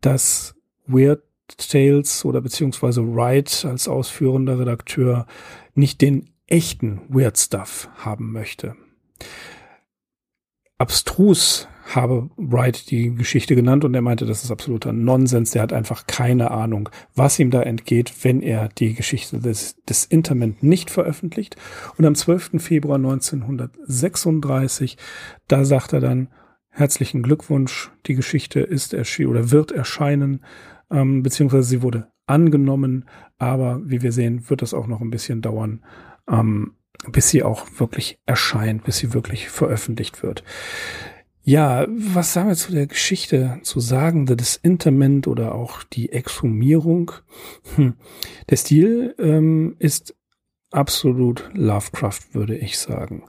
dass 0.00 0.54
Weird 0.86 1.22
Tales 1.56 2.24
oder 2.24 2.40
beziehungsweise 2.40 3.02
Wright 3.14 3.66
als 3.68 3.88
ausführender 3.88 4.58
Redakteur 4.58 5.26
nicht 5.74 6.00
den 6.00 6.30
echten 6.46 7.02
Weird 7.08 7.38
Stuff 7.38 7.88
haben 7.96 8.32
möchte. 8.32 8.76
Abstrus 10.78 11.68
habe 11.94 12.30
Wright 12.36 12.90
die 12.90 13.14
Geschichte 13.14 13.54
genannt 13.54 13.84
und 13.84 13.94
er 13.94 14.02
meinte, 14.02 14.26
das 14.26 14.44
ist 14.44 14.50
absoluter 14.50 14.92
Nonsens. 14.92 15.52
Der 15.52 15.62
hat 15.62 15.72
einfach 15.72 16.06
keine 16.06 16.50
Ahnung, 16.50 16.88
was 17.14 17.38
ihm 17.38 17.50
da 17.50 17.62
entgeht, 17.62 18.12
wenn 18.22 18.42
er 18.42 18.68
die 18.68 18.94
Geschichte 18.94 19.38
des, 19.38 19.76
des 19.84 20.04
Interment 20.04 20.62
nicht 20.62 20.90
veröffentlicht. 20.90 21.56
Und 21.96 22.04
am 22.04 22.14
12. 22.14 22.62
Februar 22.62 22.96
1936, 22.96 24.96
da 25.48 25.64
sagt 25.64 25.92
er 25.92 26.00
dann, 26.00 26.28
herzlichen 26.70 27.22
Glückwunsch, 27.22 27.90
die 28.06 28.14
Geschichte 28.14 28.60
ist 28.60 28.94
erschienen 28.94 29.30
oder 29.30 29.50
wird 29.50 29.72
erscheinen, 29.72 30.44
ähm, 30.90 31.22
beziehungsweise 31.22 31.68
sie 31.68 31.82
wurde 31.82 32.08
angenommen, 32.26 33.06
aber 33.38 33.80
wie 33.84 34.02
wir 34.02 34.12
sehen, 34.12 34.48
wird 34.48 34.62
das 34.62 34.74
auch 34.74 34.86
noch 34.86 35.00
ein 35.00 35.10
bisschen 35.10 35.42
dauern, 35.42 35.84
ähm, 36.28 36.74
bis 37.10 37.28
sie 37.28 37.42
auch 37.42 37.66
wirklich 37.78 38.18
erscheint, 38.26 38.84
bis 38.84 38.98
sie 38.98 39.12
wirklich 39.12 39.48
veröffentlicht 39.48 40.22
wird. 40.22 40.44
Ja, 41.44 41.86
was 41.88 42.32
sagen 42.32 42.48
wir 42.48 42.54
zu 42.54 42.72
der 42.72 42.86
Geschichte 42.86 43.58
zu 43.62 43.80
sagen, 43.80 44.26
das 44.26 44.56
Interment 44.56 45.26
oder 45.26 45.54
auch 45.54 45.82
die 45.82 46.12
Exhumierung? 46.12 47.10
Hm. 47.74 47.94
Der 48.48 48.56
Stil 48.56 49.14
ähm, 49.18 49.74
ist 49.80 50.14
absolut 50.70 51.50
Lovecraft, 51.52 52.20
würde 52.32 52.56
ich 52.56 52.78
sagen. 52.78 53.24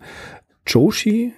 Joshi 0.68 1.34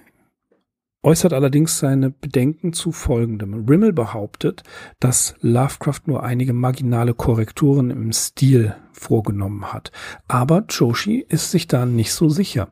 äußert 1.02 1.32
allerdings 1.32 1.78
seine 1.78 2.10
Bedenken 2.10 2.74
zu 2.74 2.92
folgendem. 2.92 3.64
Rimmel 3.66 3.94
behauptet, 3.94 4.62
dass 5.00 5.34
Lovecraft 5.40 6.02
nur 6.06 6.24
einige 6.24 6.52
marginale 6.52 7.14
Korrekturen 7.14 7.90
im 7.90 8.12
Stil 8.12 8.76
vorgenommen 8.92 9.72
hat. 9.72 9.92
Aber 10.28 10.64
Joshi 10.68 11.24
ist 11.26 11.52
sich 11.52 11.68
da 11.68 11.86
nicht 11.86 12.12
so 12.12 12.28
sicher. 12.28 12.68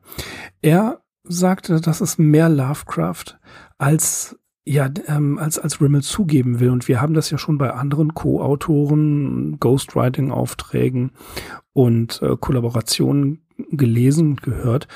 Er 0.60 1.00
sagte, 1.22 1.80
dass 1.80 2.00
es 2.00 2.18
mehr 2.18 2.48
Lovecraft 2.48 3.38
als 3.84 4.38
ja, 4.66 4.88
ähm, 5.08 5.38
als, 5.38 5.58
als 5.58 5.82
Rimmel 5.82 6.02
zugeben 6.02 6.58
will. 6.58 6.70
Und 6.70 6.88
wir 6.88 7.02
haben 7.02 7.12
das 7.12 7.28
ja 7.28 7.36
schon 7.36 7.58
bei 7.58 7.70
anderen 7.74 8.14
Co-Autoren, 8.14 9.60
Ghostwriting-Aufträgen 9.60 11.10
und 11.74 12.22
äh, 12.22 12.34
Kollaborationen 12.40 13.42
gelesen 13.70 14.30
und 14.30 14.42
gehört, 14.42 14.88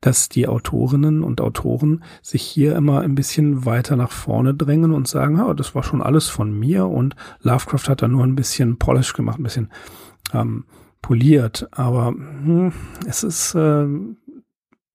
dass 0.00 0.28
die 0.28 0.46
Autorinnen 0.46 1.24
und 1.24 1.40
Autoren 1.40 2.04
sich 2.22 2.42
hier 2.42 2.76
immer 2.76 3.00
ein 3.00 3.16
bisschen 3.16 3.64
weiter 3.64 3.96
nach 3.96 4.12
vorne 4.12 4.54
drängen 4.54 4.92
und 4.92 5.08
sagen, 5.08 5.40
oh, 5.40 5.54
das 5.54 5.74
war 5.74 5.82
schon 5.82 6.00
alles 6.00 6.28
von 6.28 6.56
mir 6.56 6.86
und 6.86 7.16
Lovecraft 7.40 7.88
hat 7.88 8.02
da 8.02 8.08
nur 8.08 8.22
ein 8.22 8.36
bisschen 8.36 8.78
Polish 8.78 9.12
gemacht, 9.12 9.40
ein 9.40 9.42
bisschen 9.42 9.72
ähm, 10.32 10.66
poliert, 11.02 11.68
aber 11.72 12.06
hm, 12.06 12.72
es 13.08 13.24
ist 13.24 13.56
äh, 13.56 13.86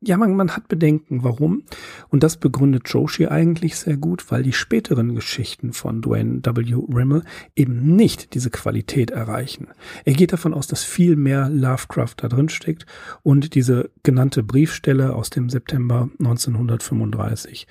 ja, 0.03 0.17
man, 0.17 0.35
man 0.35 0.55
hat 0.55 0.67
Bedenken, 0.67 1.23
warum. 1.23 1.63
Und 2.09 2.23
das 2.23 2.37
begründet 2.37 2.89
Joshi 2.89 3.27
eigentlich 3.27 3.75
sehr 3.75 3.97
gut, 3.97 4.31
weil 4.31 4.41
die 4.41 4.53
späteren 4.53 5.13
Geschichten 5.13 5.73
von 5.73 6.01
Dwayne 6.01 6.41
W. 6.43 6.75
Rimmel 6.93 7.23
eben 7.55 7.95
nicht 7.95 8.33
diese 8.33 8.49
Qualität 8.49 9.11
erreichen. 9.11 9.67
Er 10.03 10.13
geht 10.13 10.33
davon 10.33 10.55
aus, 10.55 10.65
dass 10.65 10.83
viel 10.83 11.15
mehr 11.15 11.49
Lovecraft 11.49 12.15
da 12.17 12.29
drin 12.29 12.49
steckt 12.49 12.87
und 13.21 13.53
diese 13.53 13.91
genannte 14.01 14.41
Briefstelle 14.41 15.13
aus 15.13 15.29
dem 15.29 15.49
September 15.49 16.09
1935. 16.19 17.67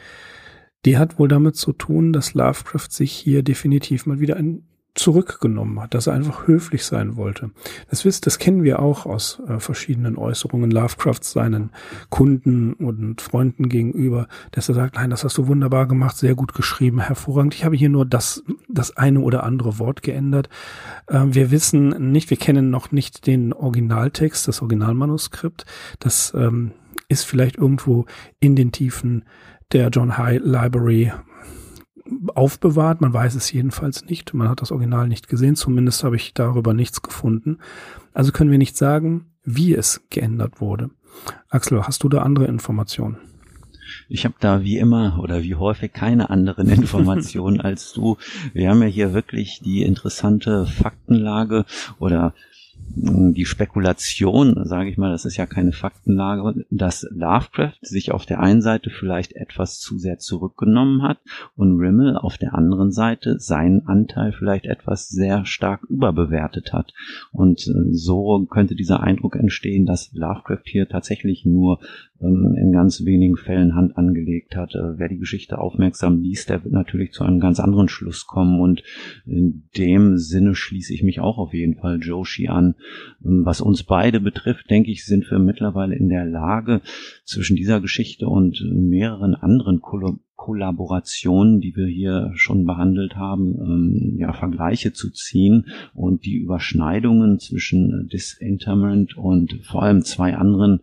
Die 0.84 0.96
hat 0.96 1.18
wohl 1.18 1.28
damit 1.28 1.56
zu 1.56 1.72
tun, 1.72 2.12
dass 2.12 2.34
Lovecraft 2.34 2.90
sich 2.90 3.12
hier 3.12 3.42
definitiv 3.42 4.06
mal 4.06 4.20
wieder 4.20 4.36
ein 4.36 4.69
zurückgenommen 4.94 5.80
hat, 5.80 5.94
dass 5.94 6.06
er 6.06 6.14
einfach 6.14 6.46
höflich 6.46 6.84
sein 6.84 7.16
wollte. 7.16 7.50
Das 7.90 8.04
wisst, 8.04 8.26
das 8.26 8.38
kennen 8.38 8.64
wir 8.64 8.80
auch 8.80 9.06
aus 9.06 9.40
äh, 9.46 9.60
verschiedenen 9.60 10.16
Äußerungen 10.16 10.70
Lovecrafts 10.70 11.32
seinen 11.32 11.70
Kunden 12.08 12.72
und 12.74 13.20
Freunden 13.20 13.68
gegenüber, 13.68 14.26
dass 14.50 14.68
er 14.68 14.74
sagt, 14.74 14.96
nein, 14.96 15.10
das 15.10 15.24
hast 15.24 15.38
du 15.38 15.46
wunderbar 15.46 15.86
gemacht, 15.86 16.16
sehr 16.16 16.34
gut 16.34 16.54
geschrieben, 16.54 17.00
hervorragend. 17.00 17.54
Ich 17.54 17.64
habe 17.64 17.76
hier 17.76 17.88
nur 17.88 18.04
das, 18.04 18.42
das 18.68 18.96
eine 18.96 19.20
oder 19.20 19.44
andere 19.44 19.78
Wort 19.78 20.02
geändert. 20.02 20.48
Äh, 21.06 21.20
wir 21.26 21.50
wissen 21.50 22.10
nicht, 22.12 22.30
wir 22.30 22.36
kennen 22.36 22.70
noch 22.70 22.90
nicht 22.90 23.26
den 23.26 23.52
Originaltext, 23.52 24.48
das 24.48 24.60
Originalmanuskript. 24.60 25.66
Das 26.00 26.32
ähm, 26.36 26.72
ist 27.08 27.24
vielleicht 27.24 27.56
irgendwo 27.56 28.06
in 28.40 28.56
den 28.56 28.72
Tiefen 28.72 29.24
der 29.72 29.88
John 29.88 30.18
High 30.18 30.40
Library 30.42 31.12
aufbewahrt. 32.34 33.00
Man 33.00 33.12
weiß 33.12 33.34
es 33.34 33.52
jedenfalls 33.52 34.04
nicht. 34.06 34.34
Man 34.34 34.48
hat 34.48 34.60
das 34.62 34.72
Original 34.72 35.08
nicht 35.08 35.28
gesehen. 35.28 35.56
Zumindest 35.56 36.04
habe 36.04 36.16
ich 36.16 36.34
darüber 36.34 36.74
nichts 36.74 37.02
gefunden. 37.02 37.58
Also 38.12 38.32
können 38.32 38.50
wir 38.50 38.58
nicht 38.58 38.76
sagen, 38.76 39.26
wie 39.44 39.74
es 39.74 40.02
geändert 40.10 40.60
wurde. 40.60 40.90
Axel, 41.48 41.82
hast 41.82 42.02
du 42.02 42.08
da 42.08 42.22
andere 42.22 42.46
Informationen? 42.46 43.18
Ich 44.08 44.24
habe 44.24 44.34
da 44.40 44.62
wie 44.62 44.78
immer 44.78 45.18
oder 45.20 45.42
wie 45.42 45.54
häufig 45.54 45.92
keine 45.92 46.30
anderen 46.30 46.68
Informationen 46.70 47.60
als 47.60 47.92
du. 47.92 48.16
Wir 48.52 48.70
haben 48.70 48.82
ja 48.82 48.88
hier 48.88 49.14
wirklich 49.14 49.60
die 49.64 49.82
interessante 49.82 50.66
Faktenlage 50.66 51.64
oder 51.98 52.34
die 52.96 53.44
Spekulation, 53.44 54.64
sage 54.64 54.90
ich 54.90 54.98
mal, 54.98 55.12
das 55.12 55.24
ist 55.24 55.36
ja 55.36 55.46
keine 55.46 55.72
Faktenlage, 55.72 56.64
dass 56.70 57.06
Lovecraft 57.10 57.74
sich 57.80 58.12
auf 58.12 58.26
der 58.26 58.40
einen 58.40 58.62
Seite 58.62 58.90
vielleicht 58.90 59.32
etwas 59.32 59.78
zu 59.78 59.98
sehr 59.98 60.18
zurückgenommen 60.18 61.02
hat 61.02 61.18
und 61.56 61.78
Rimmel 61.78 62.16
auf 62.16 62.36
der 62.38 62.54
anderen 62.54 62.90
Seite 62.90 63.38
seinen 63.38 63.86
Anteil 63.86 64.32
vielleicht 64.32 64.66
etwas 64.66 65.08
sehr 65.08 65.46
stark 65.46 65.84
überbewertet 65.84 66.72
hat. 66.72 66.92
Und 67.32 67.66
äh, 67.68 67.92
so 67.92 68.46
könnte 68.50 68.74
dieser 68.74 69.02
Eindruck 69.02 69.36
entstehen, 69.36 69.86
dass 69.86 70.12
Lovecraft 70.12 70.64
hier 70.64 70.88
tatsächlich 70.88 71.44
nur 71.44 71.80
in 72.20 72.72
ganz 72.72 73.04
wenigen 73.04 73.36
Fällen 73.36 73.74
Hand 73.74 73.96
angelegt 73.96 74.54
hat. 74.56 74.74
Äh, 74.74 74.98
wer 74.98 75.08
die 75.08 75.18
Geschichte 75.18 75.58
aufmerksam 75.58 76.20
liest, 76.20 76.50
der 76.50 76.62
wird 76.62 76.74
natürlich 76.74 77.12
zu 77.12 77.24
einem 77.24 77.40
ganz 77.40 77.60
anderen 77.60 77.88
Schluss 77.88 78.26
kommen 78.26 78.60
und 78.60 78.82
in 79.26 79.68
dem 79.76 80.18
Sinne 80.18 80.54
schließe 80.54 80.92
ich 80.92 81.02
mich 81.02 81.20
auch 81.20 81.38
auf 81.38 81.54
jeden 81.54 81.76
Fall 81.76 81.98
Joshi 82.00 82.48
an. 82.48 82.74
Ähm, 83.24 83.44
was 83.44 83.60
uns 83.60 83.82
beide 83.84 84.20
betrifft, 84.20 84.70
denke 84.70 84.90
ich, 84.90 85.04
sind 85.04 85.30
wir 85.30 85.38
mittlerweile 85.38 85.96
in 85.96 86.08
der 86.08 86.26
Lage, 86.26 86.82
zwischen 87.24 87.56
dieser 87.56 87.80
Geschichte 87.80 88.28
und 88.28 88.62
mehreren 88.70 89.34
anderen 89.34 89.80
Kollaborationen, 90.40 91.60
die 91.60 91.76
wir 91.76 91.86
hier 91.86 92.32
schon 92.34 92.64
behandelt 92.64 93.14
haben, 93.14 93.56
ähm, 93.60 94.16
ja, 94.16 94.32
Vergleiche 94.32 94.94
zu 94.94 95.10
ziehen 95.10 95.66
und 95.92 96.24
die 96.24 96.36
Überschneidungen 96.36 97.38
zwischen 97.38 98.08
Disinterment 98.10 99.18
und 99.18 99.60
vor 99.62 99.82
allem 99.82 100.00
zwei 100.00 100.34
anderen 100.34 100.80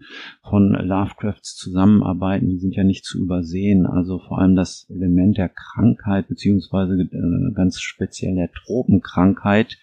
von 0.47 0.73
Lovecrafts 0.73 1.55
Zusammenarbeiten, 1.55 2.49
die 2.49 2.59
sind 2.59 2.75
ja 2.75 2.83
nicht 2.83 3.03
zu 3.03 3.19
übersehen. 3.19 3.87
Also 3.87 4.19
vor 4.19 4.37
allem 4.37 4.55
das 4.55 4.85
Element 4.91 5.39
der 5.39 5.49
Krankheit 5.49 6.27
beziehungsweise 6.27 6.93
äh, 6.93 7.53
ganz 7.55 7.81
speziell 7.81 8.35
der 8.35 8.51
Tropenkrankheit, 8.51 9.79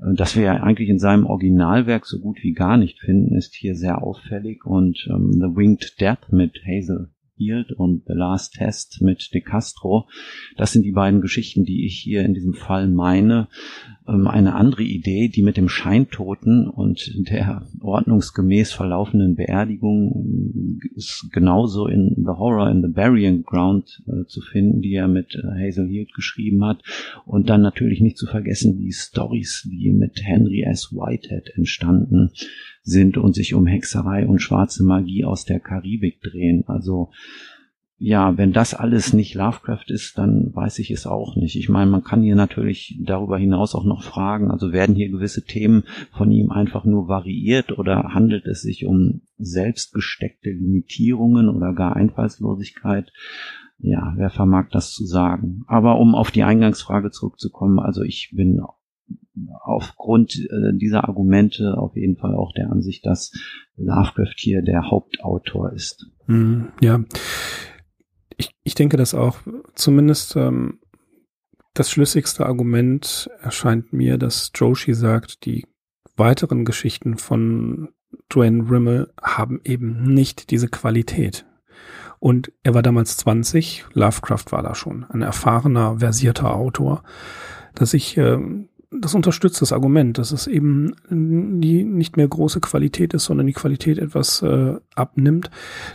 äh, 0.00 0.14
das 0.16 0.36
wir 0.36 0.42
ja 0.42 0.62
eigentlich 0.62 0.90
in 0.90 0.98
seinem 0.98 1.24
Originalwerk 1.24 2.04
so 2.04 2.20
gut 2.20 2.42
wie 2.42 2.52
gar 2.52 2.76
nicht 2.76 3.00
finden, 3.00 3.34
ist 3.34 3.54
hier 3.54 3.74
sehr 3.74 4.02
auffällig 4.02 4.66
und 4.66 5.08
ähm, 5.08 5.32
The 5.32 5.56
Winged 5.56 5.98
Death 5.98 6.30
mit 6.30 6.60
Hazel 6.66 7.08
Field 7.38 7.72
und 7.72 8.02
The 8.06 8.12
Last 8.14 8.54
Test 8.54 9.00
mit 9.00 9.32
De 9.32 9.40
Castro. 9.40 10.08
Das 10.56 10.72
sind 10.72 10.82
die 10.82 10.92
beiden 10.92 11.22
Geschichten, 11.22 11.64
die 11.64 11.86
ich 11.86 11.98
hier 11.98 12.24
in 12.24 12.34
diesem 12.34 12.52
Fall 12.52 12.88
meine. 12.88 13.48
Ähm, 14.08 14.26
eine 14.26 14.54
andere 14.54 14.82
Idee, 14.82 15.28
die 15.28 15.42
mit 15.42 15.56
dem 15.56 15.68
Scheintoten 15.68 16.68
und 16.68 17.12
der 17.28 17.66
ordnungsgemäß 17.80 18.72
verlaufenden 18.72 19.36
Beerdigung 19.36 20.12
ähm, 20.16 20.80
ist 20.94 21.28
genauso 21.32 21.86
in 21.86 22.14
The 22.16 22.38
Horror 22.38 22.70
in 22.70 22.82
the 22.82 22.88
Burying 22.88 23.42
Ground 23.42 24.02
äh, 24.06 24.24
zu 24.26 24.40
finden, 24.40 24.80
die 24.80 24.94
er 24.94 25.08
mit 25.08 25.34
äh, 25.34 25.66
Hazel 25.66 25.88
Heald 25.88 26.14
geschrieben 26.14 26.64
hat. 26.64 26.82
Und 27.26 27.48
dann 27.48 27.60
natürlich 27.60 28.00
nicht 28.00 28.16
zu 28.16 28.26
vergessen 28.26 28.78
die 28.78 28.92
Stories, 28.92 29.68
die 29.70 29.92
mit 29.92 30.22
Henry 30.24 30.62
S. 30.62 30.92
Whitehead 30.92 31.50
entstanden 31.54 32.30
sind 32.82 33.18
und 33.18 33.34
sich 33.34 33.54
um 33.54 33.66
Hexerei 33.66 34.26
und 34.26 34.40
schwarze 34.40 34.84
Magie 34.84 35.24
aus 35.24 35.44
der 35.44 35.60
Karibik 35.60 36.22
drehen. 36.22 36.64
Also 36.66 37.10
ja, 38.00 38.38
wenn 38.38 38.52
das 38.52 38.74
alles 38.74 39.12
nicht 39.12 39.34
Lovecraft 39.34 39.86
ist, 39.88 40.18
dann 40.18 40.54
weiß 40.54 40.78
ich 40.78 40.92
es 40.92 41.06
auch 41.06 41.34
nicht. 41.34 41.56
Ich 41.56 41.68
meine, 41.68 41.90
man 41.90 42.04
kann 42.04 42.22
hier 42.22 42.36
natürlich 42.36 42.96
darüber 43.02 43.38
hinaus 43.38 43.74
auch 43.74 43.84
noch 43.84 44.04
fragen, 44.04 44.52
also 44.52 44.72
werden 44.72 44.94
hier 44.94 45.10
gewisse 45.10 45.44
Themen 45.44 45.82
von 46.12 46.30
ihm 46.30 46.52
einfach 46.52 46.84
nur 46.84 47.08
variiert 47.08 47.76
oder 47.76 48.14
handelt 48.14 48.46
es 48.46 48.62
sich 48.62 48.86
um 48.86 49.22
selbstgesteckte 49.36 50.50
Limitierungen 50.50 51.48
oder 51.48 51.72
gar 51.72 51.96
Einfallslosigkeit? 51.96 53.12
Ja, 53.80 54.12
wer 54.16 54.30
vermag 54.30 54.68
das 54.70 54.92
zu 54.92 55.04
sagen? 55.04 55.64
Aber 55.66 55.98
um 55.98 56.14
auf 56.14 56.30
die 56.30 56.44
Eingangsfrage 56.44 57.10
zurückzukommen, 57.10 57.80
also 57.80 58.02
ich 58.02 58.32
bin 58.32 58.60
aufgrund 59.62 60.36
äh, 60.36 60.76
dieser 60.76 61.08
Argumente 61.08 61.76
auf 61.78 61.96
jeden 61.96 62.16
Fall 62.16 62.34
auch 62.34 62.52
der 62.52 62.70
Ansicht, 62.70 63.06
dass 63.06 63.32
Lovecraft 63.76 64.34
hier 64.36 64.62
der 64.62 64.90
Hauptautor 64.90 65.72
ist. 65.72 66.06
Mm, 66.26 66.66
ja, 66.80 67.04
ich, 68.68 68.74
denke 68.74 68.96
das 68.96 69.14
auch. 69.14 69.38
Zumindest 69.74 70.36
ähm, 70.36 70.78
das 71.74 71.90
schlüssigste 71.90 72.46
Argument 72.46 73.30
erscheint 73.40 73.92
mir, 73.92 74.18
dass 74.18 74.52
Joshi 74.54 74.94
sagt, 74.94 75.44
die 75.44 75.66
weiteren 76.16 76.64
Geschichten 76.64 77.16
von 77.16 77.88
Dwayne 78.30 78.70
Rimmel 78.70 79.12
haben 79.20 79.60
eben 79.64 80.14
nicht 80.14 80.50
diese 80.50 80.68
Qualität. 80.68 81.46
Und 82.20 82.52
er 82.62 82.74
war 82.74 82.82
damals 82.82 83.16
20, 83.18 83.84
Lovecraft 83.92 84.46
war 84.50 84.62
da 84.62 84.74
schon 84.74 85.04
ein 85.04 85.22
erfahrener, 85.22 86.00
versierter 86.00 86.54
Autor, 86.54 87.04
dass 87.74 87.94
ich 87.94 88.16
äh, 88.16 88.38
das 88.90 89.14
unterstützt 89.14 89.60
das 89.60 89.72
Argument, 89.72 90.18
dass 90.18 90.32
es 90.32 90.46
eben 90.46 90.94
die 91.10 91.84
nicht 91.84 92.16
mehr 92.16 92.28
große 92.28 92.60
Qualität 92.60 93.14
ist, 93.14 93.24
sondern 93.24 93.46
die 93.46 93.52
Qualität 93.52 93.98
etwas 93.98 94.42
äh, 94.42 94.76
abnimmt, 94.94 95.50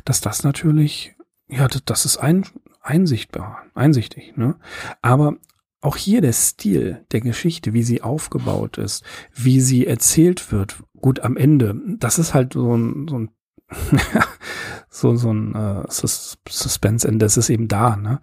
dass 0.05 0.21
das 0.21 0.43
natürlich, 0.43 1.15
ja, 1.47 1.67
das 1.67 2.05
ist 2.05 2.17
ein, 2.17 2.45
einsichtbar, 2.81 3.63
einsichtig, 3.73 4.35
ne? 4.35 4.57
Aber 5.01 5.37
auch 5.81 5.97
hier 5.97 6.21
der 6.21 6.33
Stil 6.33 7.05
der 7.11 7.21
Geschichte, 7.21 7.73
wie 7.73 7.83
sie 7.83 8.01
aufgebaut 8.01 8.77
ist, 8.77 9.03
wie 9.33 9.59
sie 9.59 9.85
erzählt 9.85 10.51
wird, 10.51 10.81
gut 10.99 11.19
am 11.19 11.35
Ende, 11.35 11.75
das 11.97 12.19
ist 12.19 12.33
halt 12.33 12.53
so 12.53 12.75
ein, 12.75 13.07
so 13.07 13.19
ein 13.19 13.29
so, 14.89 15.15
so 15.15 15.33
ein 15.33 15.55
äh, 15.55 15.83
Suspense-Ende, 15.89 17.25
das 17.25 17.37
ist 17.37 17.49
eben 17.49 17.67
da, 17.67 17.95
ne? 17.95 18.21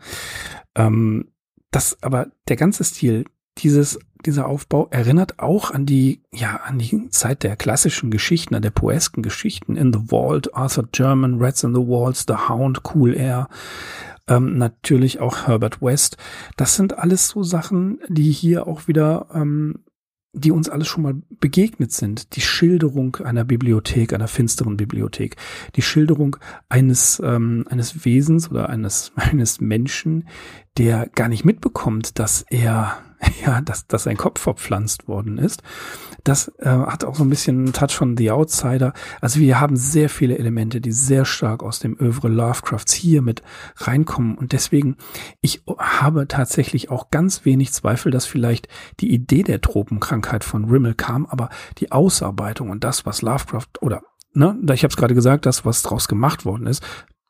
Ähm, 0.74 1.32
das, 1.70 2.02
aber 2.02 2.28
der 2.48 2.56
ganze 2.56 2.84
Stil, 2.84 3.24
dieses, 3.62 3.98
dieser 4.26 4.46
Aufbau 4.46 4.88
erinnert 4.90 5.38
auch 5.38 5.70
an 5.70 5.86
die, 5.86 6.22
ja, 6.32 6.56
an 6.56 6.78
die 6.78 7.08
Zeit 7.10 7.42
der 7.42 7.56
klassischen 7.56 8.10
Geschichten, 8.10 8.54
an 8.54 8.62
der 8.62 8.70
poesken 8.70 9.22
Geschichten. 9.22 9.76
In 9.76 9.92
the 9.92 10.00
Vault, 10.08 10.54
Arthur 10.54 10.88
German, 10.92 11.40
Rats 11.40 11.64
in 11.64 11.74
the 11.74 11.80
Walls, 11.80 12.24
The 12.26 12.48
Hound, 12.48 12.82
Cool 12.94 13.14
Air, 13.14 13.48
ähm, 14.28 14.58
natürlich 14.58 15.20
auch 15.20 15.46
Herbert 15.46 15.82
West. 15.82 16.16
Das 16.56 16.76
sind 16.76 16.98
alles 16.98 17.28
so 17.28 17.42
Sachen, 17.42 17.98
die 18.08 18.30
hier 18.30 18.66
auch 18.66 18.88
wieder, 18.88 19.26
ähm, 19.34 19.80
die 20.32 20.52
uns 20.52 20.68
alles 20.68 20.86
schon 20.86 21.02
mal 21.02 21.14
begegnet 21.40 21.90
sind. 21.90 22.36
Die 22.36 22.40
Schilderung 22.40 23.16
einer 23.16 23.44
Bibliothek, 23.44 24.12
einer 24.12 24.28
finsteren 24.28 24.76
Bibliothek. 24.76 25.36
Die 25.74 25.82
Schilderung 25.82 26.36
eines, 26.68 27.20
ähm, 27.24 27.64
eines 27.68 28.04
Wesens 28.04 28.48
oder 28.50 28.68
eines, 28.68 29.12
eines 29.16 29.60
Menschen, 29.60 30.28
der 30.78 31.08
gar 31.08 31.28
nicht 31.28 31.44
mitbekommt, 31.44 32.18
dass 32.20 32.44
er 32.48 32.98
ja, 33.44 33.60
dass, 33.60 33.86
dass 33.86 34.04
sein 34.04 34.16
Kopf 34.16 34.40
verpflanzt 34.40 35.08
worden 35.08 35.38
ist. 35.38 35.62
Das 36.24 36.52
äh, 36.58 36.68
hat 36.68 37.04
auch 37.04 37.14
so 37.14 37.24
ein 37.24 37.30
bisschen 37.30 37.58
einen 37.58 37.72
Touch 37.72 37.92
von 37.92 38.16
The 38.16 38.30
Outsider. 38.30 38.92
Also 39.20 39.40
wir 39.40 39.60
haben 39.60 39.76
sehr 39.76 40.08
viele 40.08 40.38
Elemente, 40.38 40.80
die 40.80 40.92
sehr 40.92 41.24
stark 41.24 41.62
aus 41.62 41.78
dem 41.78 41.98
Övre 41.98 42.28
Lovecrafts 42.28 42.92
hier 42.92 43.22
mit 43.22 43.42
reinkommen. 43.76 44.36
Und 44.36 44.52
deswegen, 44.52 44.96
ich 45.40 45.62
habe 45.78 46.28
tatsächlich 46.28 46.90
auch 46.90 47.10
ganz 47.10 47.44
wenig 47.44 47.72
Zweifel, 47.72 48.10
dass 48.10 48.26
vielleicht 48.26 48.68
die 49.00 49.12
Idee 49.12 49.42
der 49.42 49.60
Tropenkrankheit 49.60 50.44
von 50.44 50.64
Rimmel 50.66 50.94
kam, 50.94 51.26
aber 51.26 51.48
die 51.78 51.92
Ausarbeitung 51.92 52.70
und 52.70 52.84
das, 52.84 53.06
was 53.06 53.22
Lovecraft 53.22 53.68
oder 53.80 54.02
ne, 54.32 54.58
ich 54.72 54.82
habe 54.82 54.90
es 54.90 54.96
gerade 54.96 55.14
gesagt, 55.14 55.46
das, 55.46 55.64
was 55.64 55.82
draus 55.82 56.08
gemacht 56.08 56.44
worden 56.44 56.66
ist, 56.66 56.82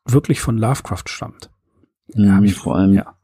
wirklich 0.05 0.41
von 0.41 0.57
Lovecraft 0.57 1.07
stammt. 1.07 1.49
Ja, 2.13 2.39
mhm, 2.39 2.49
vor 2.49 2.75
allem 2.75 2.93
ja 2.93 3.15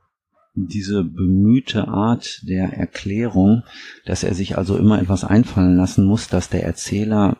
diese 0.65 1.03
bemühte 1.03 1.87
Art 1.87 2.41
der 2.47 2.73
Erklärung, 2.73 3.63
dass 4.05 4.23
er 4.23 4.33
sich 4.33 4.57
also 4.57 4.75
immer 4.77 4.99
etwas 4.99 5.23
einfallen 5.23 5.77
lassen 5.77 6.05
muss, 6.05 6.27
dass 6.27 6.49
der 6.49 6.63
Erzähler 6.63 7.37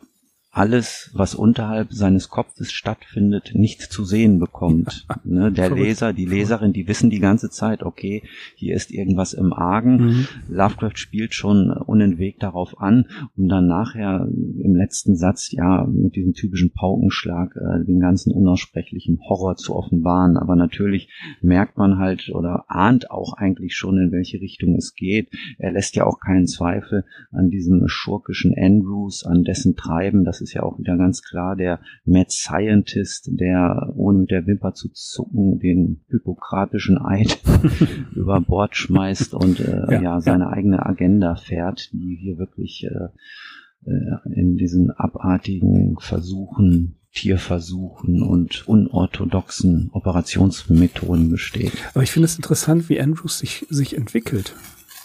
alles, 0.57 1.11
was 1.13 1.35
unterhalb 1.35 1.93
seines 1.93 2.29
Kopfes 2.29 2.71
stattfindet, 2.71 3.51
nicht 3.53 3.81
zu 3.81 4.03
sehen 4.03 4.39
bekommt. 4.39 5.05
Ne, 5.23 5.51
der 5.51 5.71
Leser, 5.71 6.13
die 6.13 6.25
Leserin, 6.25 6.71
die 6.71 6.87
wissen 6.87 7.09
die 7.09 7.19
ganze 7.19 7.49
Zeit, 7.49 7.83
okay, 7.83 8.23
hier 8.55 8.75
ist 8.75 8.91
irgendwas 8.91 9.33
im 9.33 9.51
Argen. 9.51 9.97
Mhm. 9.97 10.27
Lovecraft 10.47 10.95
spielt 10.95 11.33
schon 11.33 11.69
unentwegt 11.69 12.43
darauf 12.43 12.79
an, 12.79 13.07
um 13.35 13.49
dann 13.49 13.67
nachher 13.67 14.25
im 14.29 14.75
letzten 14.75 15.17
Satz 15.17 15.51
ja 15.51 15.85
mit 15.85 16.15
diesem 16.15 16.33
typischen 16.33 16.71
Paukenschlag 16.71 17.57
äh, 17.57 17.83
den 17.83 17.99
ganzen 17.99 18.31
unaussprechlichen 18.31 19.19
Horror 19.27 19.57
zu 19.57 19.75
offenbaren. 19.75 20.37
Aber 20.37 20.55
natürlich 20.55 21.09
merkt 21.41 21.77
man 21.77 21.97
halt 21.97 22.29
oder 22.33 22.63
ahnt 22.69 23.11
auch 23.11 23.33
eigentlich 23.33 23.75
schon, 23.75 23.97
in 23.97 24.11
welche 24.13 24.39
Richtung 24.39 24.75
es 24.75 24.93
geht. 24.95 25.29
Er 25.57 25.73
lässt 25.73 25.95
ja 25.97 26.05
auch 26.05 26.21
keinen 26.21 26.47
Zweifel 26.47 27.03
an 27.31 27.49
diesem 27.49 27.83
schurkischen 27.87 28.53
Andrews, 28.57 29.25
an 29.25 29.43
dessen 29.43 29.75
Treiben. 29.75 30.23
Das 30.23 30.39
ist 30.39 30.46
ja 30.53 30.63
auch 30.63 30.79
wieder 30.79 30.97
ganz 30.97 31.21
klar 31.21 31.55
der 31.55 31.79
Mad 32.05 32.29
Scientist, 32.29 33.29
der 33.31 33.91
ohne 33.95 34.19
mit 34.19 34.31
der 34.31 34.45
Wimper 34.45 34.73
zu 34.73 34.89
zucken 34.89 35.59
den 35.59 36.01
hypokratischen 36.09 36.97
Eid 36.97 37.39
über 38.15 38.41
Bord 38.41 38.75
schmeißt 38.75 39.33
und 39.33 39.59
äh, 39.59 39.85
ja, 39.89 40.01
ja, 40.01 40.21
seine 40.21 40.45
ja. 40.45 40.49
eigene 40.51 40.85
Agenda 40.85 41.35
fährt, 41.35 41.91
die 41.93 42.17
hier 42.19 42.37
wirklich 42.37 42.85
äh, 42.85 43.89
äh, 43.89 44.33
in 44.33 44.57
diesen 44.57 44.91
abartigen 44.91 45.97
Versuchen 45.99 46.95
Tierversuchen 47.13 48.21
und 48.21 48.67
unorthodoxen 48.67 49.89
Operationsmethoden 49.91 51.31
besteht. 51.31 51.73
Aber 51.95 52.03
ich 52.03 52.11
finde 52.11 52.25
es 52.25 52.35
interessant, 52.35 52.89
wie 52.89 53.01
Andrews 53.01 53.39
sich, 53.39 53.65
sich 53.69 53.97
entwickelt. 53.97 54.53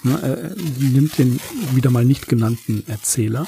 Ne, 0.03 0.19
er 0.21 0.57
nimmt 0.93 1.17
den 1.17 1.41
wieder 1.75 1.91
mal 1.91 2.05
nicht 2.05 2.29
genannten 2.29 2.83
Erzähler 2.87 3.47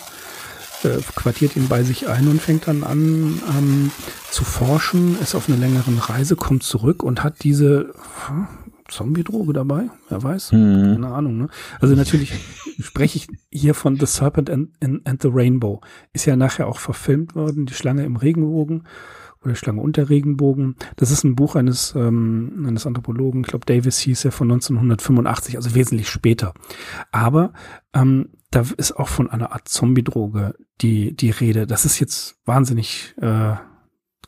äh, 0.85 1.01
quartiert 1.15 1.57
ihn 1.57 1.69
bei 1.69 1.83
sich 1.83 2.09
ein 2.09 2.29
und 2.29 2.41
fängt 2.41 2.69
dann 2.69 2.85
an 2.85 3.41
ähm, 3.57 3.91
zu 4.31 4.45
forschen, 4.45 5.19
ist 5.21 5.35
auf 5.35 5.49
einer 5.49 5.59
längeren 5.59 5.99
Reise, 5.99 6.37
kommt 6.37 6.63
zurück 6.63 7.03
und 7.03 7.23
hat 7.23 7.43
diese 7.43 7.95
hm, 8.27 8.47
Zombie-Droge 8.89 9.53
dabei, 9.53 9.89
wer 10.09 10.23
weiß, 10.23 10.53
mhm. 10.53 10.95
keine 10.95 11.09
Ahnung. 11.09 11.39
Ne? 11.39 11.49
Also 11.81 11.95
natürlich 11.95 12.33
spreche 12.79 13.19
ich 13.19 13.29
hier 13.51 13.75
von 13.75 13.99
The 13.99 14.07
Serpent 14.07 14.51
and, 14.51 14.71
and, 14.83 15.07
and 15.07 15.23
the 15.23 15.31
Rainbow. 15.33 15.81
Ist 16.13 16.27
ja 16.27 16.37
nachher 16.37 16.67
auch 16.67 16.79
verfilmt 16.79 17.35
worden, 17.35 17.67
die 17.67 17.75
Schlange 17.75 18.05
im 18.05 18.17
Regenbogen 18.17 18.85
oder 19.45 19.55
Schlange 19.55 19.81
unter 19.81 20.09
Regenbogen. 20.09 20.77
Das 20.97 21.11
ist 21.11 21.25
ein 21.25 21.35
Buch 21.35 21.55
eines, 21.57 21.95
ähm, 21.97 22.65
eines 22.67 22.87
Anthropologen, 22.87 23.43
ich 23.43 23.49
glaube 23.49 23.67
Davis 23.67 23.99
hieß 23.99 24.25
er 24.27 24.33
von 24.33 24.51
1985, 24.51 25.57
also 25.57 25.75
wesentlich 25.75 26.09
später. 26.09 26.55
Aber 27.13 27.53
ähm, 27.95 28.31
da 28.55 28.65
ist 28.77 28.93
auch 28.93 29.09
von 29.09 29.29
einer 29.29 29.53
Art 29.53 29.69
Zombie-Droge 29.69 30.55
die, 30.81 31.17
die 31.17 31.31
Rede. 31.31 31.67
Das 31.67 31.85
ist 31.85 31.99
jetzt 31.99 32.37
wahnsinnig 32.45 33.15
äh, 33.21 33.55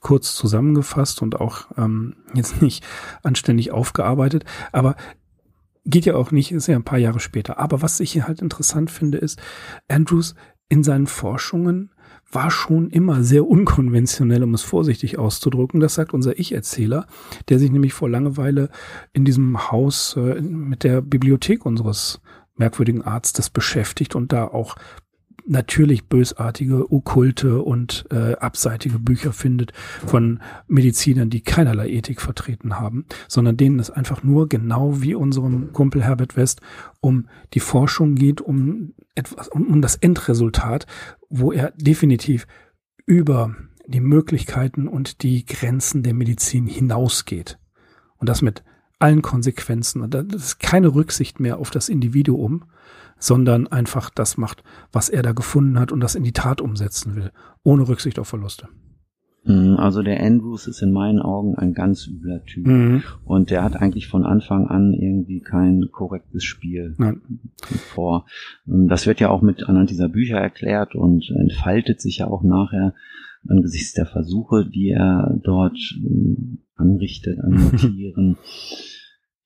kurz 0.01 0.35
zusammengefasst 0.35 1.23
und 1.23 1.41
auch 1.41 1.67
ähm, 1.77 2.17
jetzt 2.35 2.61
nicht 2.62 2.85
anständig 3.23 3.71
aufgearbeitet, 3.71 4.45
aber 4.73 4.97
geht 5.85 6.05
ja 6.05 6.17
auch 6.17 6.33
nicht, 6.33 6.51
ist 6.51 6.67
ja 6.67 6.75
ein 6.75 6.83
paar 6.83 6.99
Jahre 6.99 7.21
später. 7.21 7.59
Aber 7.59 7.83
was 7.83 8.01
ich 8.01 8.11
hier 8.12 8.27
halt 8.27 8.43
interessant 8.43 8.91
finde, 8.91 9.19
ist, 9.19 9.41
Andrews 9.87 10.35
in 10.69 10.83
seinen 10.83 11.07
Forschungen 11.07 11.93
war 12.33 12.51
schon 12.51 12.91
immer 12.91 13.23
sehr 13.23 13.47
unkonventionell, 13.47 14.43
um 14.43 14.55
es 14.55 14.62
vorsichtig 14.62 15.17
auszudrücken. 15.19 15.79
Das 15.79 15.95
sagt 15.95 16.12
unser 16.12 16.41
Ich-Erzähler, 16.41 17.07
der 17.49 17.61
sich 17.61 17.71
nämlich 17.71 17.93
vor 17.93 18.11
Langeweile 18.11 18.71
in 19.12 19.25
diesem 19.25 19.71
Haus 19.71 20.17
äh, 20.17 20.41
mit 20.41 20.83
der 20.83 21.03
Bibliothek 21.03 21.65
unseres 21.65 22.21
merkwürdigen 22.57 23.03
Arztes 23.03 23.51
beschäftigt 23.51 24.14
und 24.14 24.33
da 24.33 24.47
auch 24.47 24.77
natürlich 25.47 26.09
bösartige, 26.09 26.90
okkulte 26.92 27.62
und 27.62 28.07
äh, 28.11 28.35
abseitige 28.35 28.99
Bücher 28.99 29.33
findet 29.33 29.73
von 30.07 30.40
Medizinern, 30.66 31.31
die 31.31 31.40
keinerlei 31.40 31.88
Ethik 31.88 32.21
vertreten 32.21 32.79
haben, 32.79 33.07
sondern 33.29 33.57
denen 33.57 33.79
es 33.79 33.90
einfach 33.90 34.23
nur 34.23 34.49
genau 34.49 35.01
wie 35.01 35.14
unserem 35.14 35.73
Kumpel 35.73 36.03
Herbert 36.03 36.37
West 36.37 36.61
um 37.01 37.29
die 37.55 37.61
Forschung 37.61 38.16
geht, 38.16 38.40
um 38.40 38.95
etwas, 39.14 39.49
um, 39.49 39.66
um 39.69 39.83
das 39.83 39.97
Endresultat, 39.97 40.87
wo 41.29 41.53
er 41.53 41.73
definitiv 41.77 42.47
über 43.07 43.55
die 43.87 44.01
Möglichkeiten 44.01 44.88
und 44.88 45.23
die 45.23 45.45
Grenzen 45.45 46.03
der 46.03 46.14
Medizin 46.14 46.66
hinausgeht. 46.66 47.59
Und 48.16 48.29
das 48.29 48.42
mit 48.42 48.64
allen 48.99 49.23
Konsequenzen. 49.23 50.09
Das 50.11 50.25
ist 50.35 50.61
keine 50.61 50.95
Rücksicht 50.95 51.41
mehr 51.41 51.59
auf 51.59 51.71
das 51.71 51.89
Individuum, 51.89 52.65
sondern 53.19 53.67
einfach 53.67 54.11
das 54.11 54.37
macht, 54.37 54.63
was 54.93 55.09
er 55.09 55.23
da 55.23 55.33
gefunden 55.33 55.79
hat 55.79 55.93
und 55.93 56.01
das 56.01 56.15
in 56.15 56.25
die 56.25 56.33
Tat 56.33 56.61
umsetzen 56.61 57.17
will, 57.17 57.31
ohne 57.63 57.89
Rücksicht 57.89 58.19
auf 58.19 58.29
Verluste. 58.29 58.69
Mhm, 59.47 59.77
also 59.77 60.03
der 60.03 60.23
Andrews 60.23 60.67
ist 60.67 60.83
in 60.83 60.93
meinen 60.93 61.21
Augen 61.21 61.57
ein 61.57 61.73
ganz 61.73 62.07
übler 62.07 62.45
Typ. 62.45 62.67
Mhm. 62.67 63.03
Und 63.25 63.51
der 63.51 63.63
hat 63.63 63.77
eigentlich 63.77 64.09
von 64.09 64.25
Anfang 64.25 64.67
an 64.67 64.93
irgendwie 64.93 65.41
kein 65.41 65.89
korrektes 65.93 66.45
Spiel 66.45 66.95
Nein. 66.99 67.21
vor. 67.95 68.27
Das 68.65 69.07
wird 69.07 69.21
ja 69.21 69.31
auch 69.31 69.43
mit 69.43 69.69
anhand 69.69 69.91
dieser 69.91 70.09
Bücher 70.09 70.39
erklärt 70.39 70.95
und 70.95 71.31
entfaltet 71.31 72.01
sich 72.01 72.19
ja 72.19 72.27
auch 72.27 72.43
nachher 72.43 72.95
angesichts 73.49 73.93
der 73.93 74.07
Versuche, 74.07 74.67
die 74.69 74.91
er 74.91 75.39
dort 75.43 75.79
ähm, 75.97 76.59
anrichtet 76.77 77.39
an 77.41 77.77
Tieren. 77.77 78.37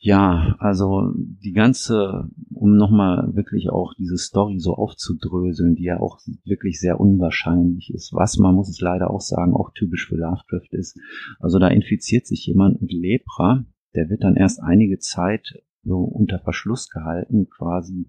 Ja, 0.02 0.56
also 0.60 1.12
die 1.14 1.52
ganze, 1.52 2.30
um 2.54 2.74
nochmal 2.74 3.36
wirklich 3.36 3.68
auch 3.68 3.92
diese 3.92 4.16
Story 4.16 4.58
so 4.58 4.72
aufzudröseln, 4.74 5.74
die 5.74 5.84
ja 5.84 6.00
auch 6.00 6.18
wirklich 6.44 6.80
sehr 6.80 6.98
unwahrscheinlich 6.98 7.92
ist, 7.92 8.14
was 8.14 8.38
man 8.38 8.54
muss 8.54 8.70
es 8.70 8.80
leider 8.80 9.10
auch 9.10 9.20
sagen, 9.20 9.52
auch 9.52 9.72
typisch 9.74 10.08
für 10.08 10.16
Lovecraft 10.16 10.70
ist. 10.70 10.98
Also 11.38 11.58
da 11.58 11.68
infiziert 11.68 12.26
sich 12.26 12.46
jemand 12.46 12.80
mit 12.80 12.92
Lepra, 12.92 13.66
der 13.94 14.08
wird 14.08 14.24
dann 14.24 14.36
erst 14.36 14.62
einige 14.62 14.98
Zeit 15.00 15.62
so 15.82 15.98
unter 15.98 16.38
Verschluss 16.38 16.88
gehalten, 16.88 17.48
quasi 17.50 18.08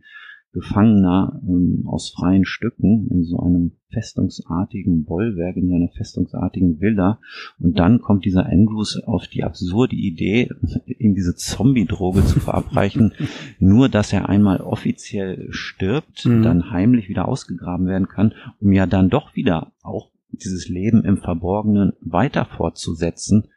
Gefangener 0.53 1.41
ähm, 1.47 1.83
aus 1.87 2.09
freien 2.09 2.45
Stücken 2.45 3.07
in 3.09 3.23
so 3.23 3.39
einem 3.39 3.71
festungsartigen 3.89 5.05
Bollwerk, 5.05 5.55
in 5.55 5.69
so 5.69 5.75
einer 5.75 5.89
festungsartigen 5.89 6.81
Villa. 6.81 7.19
Und 7.59 7.79
dann 7.79 8.01
kommt 8.01 8.25
dieser 8.25 8.45
Andrews 8.45 9.01
auf 9.05 9.27
die 9.27 9.43
absurde 9.43 9.95
Idee, 9.95 10.49
ihm 10.85 11.15
diese 11.15 11.35
Zombie-Droge 11.35 12.25
zu 12.25 12.39
verabreichen, 12.39 13.13
nur 13.59 13.87
dass 13.87 14.11
er 14.11 14.27
einmal 14.27 14.61
offiziell 14.61 15.47
stirbt, 15.51 16.25
mhm. 16.25 16.43
dann 16.43 16.71
heimlich 16.71 17.07
wieder 17.07 17.27
ausgegraben 17.27 17.87
werden 17.87 18.07
kann, 18.07 18.33
um 18.59 18.71
ja 18.73 18.85
dann 18.85 19.09
doch 19.09 19.35
wieder 19.35 19.71
auch 19.83 20.09
dieses 20.31 20.67
Leben 20.67 21.03
im 21.05 21.17
Verborgenen 21.17 21.93
weiter 22.01 22.45
fortzusetzen 22.45 23.47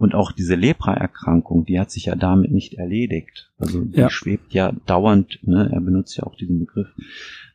und 0.00 0.14
auch 0.14 0.32
diese 0.32 0.54
Lepra-Erkrankung, 0.54 1.66
die 1.66 1.78
hat 1.78 1.90
sich 1.90 2.06
ja 2.06 2.14
damit 2.14 2.50
nicht 2.50 2.72
erledigt. 2.72 3.49
Also 3.60 3.84
die 3.84 3.98
ja. 3.98 4.10
schwebt 4.10 4.52
ja 4.52 4.72
dauernd, 4.86 5.38
ne, 5.42 5.70
er 5.72 5.80
benutzt 5.80 6.16
ja 6.16 6.24
auch 6.24 6.34
diesen 6.36 6.60
Begriff 6.60 6.88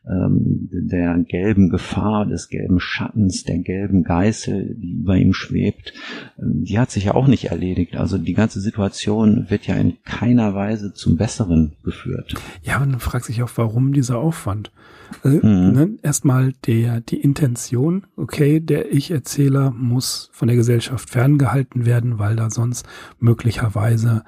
ähm, 0.08 0.68
der 0.70 1.18
gelben 1.18 1.68
Gefahr, 1.68 2.26
des 2.26 2.48
gelben 2.48 2.78
Schattens, 2.78 3.42
der 3.44 3.58
gelben 3.58 4.04
Geißel, 4.04 4.76
die 4.76 4.92
über 4.92 5.16
ihm 5.16 5.32
schwebt, 5.32 5.92
ähm, 6.38 6.64
die 6.64 6.78
hat 6.78 6.90
sich 6.90 7.04
ja 7.04 7.14
auch 7.14 7.26
nicht 7.26 7.46
erledigt. 7.46 7.96
Also 7.96 8.16
die 8.18 8.34
ganze 8.34 8.60
Situation 8.60 9.46
wird 9.48 9.66
ja 9.66 9.74
in 9.74 9.96
keiner 10.04 10.54
Weise 10.54 10.94
zum 10.94 11.16
Besseren 11.16 11.72
geführt. 11.82 12.34
Ja, 12.62 12.78
man 12.78 13.00
fragt 13.00 13.24
sich 13.24 13.42
auch, 13.42 13.50
warum 13.56 13.92
dieser 13.92 14.18
Aufwand? 14.18 14.70
Also, 15.22 15.44
mhm. 15.44 15.72
ne, 15.72 15.98
erstmal 16.02 16.52
der, 16.66 17.00
die 17.00 17.20
Intention, 17.20 18.06
okay, 18.16 18.60
der 18.60 18.92
Ich-Erzähler 18.92 19.72
muss 19.72 20.30
von 20.32 20.48
der 20.48 20.56
Gesellschaft 20.56 21.10
ferngehalten 21.10 21.84
werden, 21.84 22.18
weil 22.18 22.36
da 22.36 22.50
sonst 22.50 22.86
möglicherweise 23.18 24.22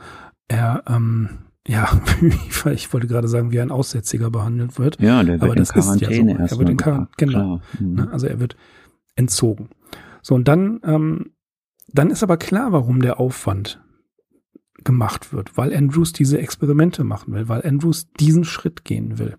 er, 0.49 0.83
ähm, 0.89 1.29
ja, 1.67 2.01
ich 2.73 2.93
wollte 2.93 3.07
gerade 3.07 3.29
sagen, 3.29 3.51
wie 3.51 3.61
ein 3.61 3.71
Aussätziger 3.71 4.31
behandelt 4.31 4.79
wird. 4.79 5.01
Ja, 5.01 5.23
der 5.23 5.35
wird 5.35 5.43
aber 5.43 5.53
in 5.53 5.59
das 5.59 5.73
Quarantäne 5.73 6.33
ist 6.33 6.39
ja 6.39 6.49
so. 6.49 6.55
Er 6.55 6.59
wird 6.59 6.69
in 6.71 6.77
Quarantäne, 6.77 7.33
genau. 7.33 7.61
Mhm. 7.79 7.95
Ne, 7.95 8.13
also 8.13 8.27
er 8.27 8.41
wird 8.41 8.57
entzogen. 9.17 9.71
So, 10.23 10.35
und 10.35 10.49
dann, 10.49 10.81
ähm, 10.85 11.33
dann 11.93 12.11
ist 12.11 12.23
aber 12.23 12.37
klar, 12.37 12.73
warum 12.73 13.03
der 13.03 13.21
Aufwand 13.21 13.83
gemacht 14.85 15.33
wird, 15.33 15.57
weil 15.57 15.75
Andrews 15.75 16.13
diese 16.13 16.39
Experimente 16.39 17.05
machen 17.05 17.35
will, 17.35 17.49
weil 17.49 17.67
Andrews 17.67 18.09
diesen 18.19 18.45
Schritt 18.45 18.85
gehen 18.85 19.19
will. 19.19 19.37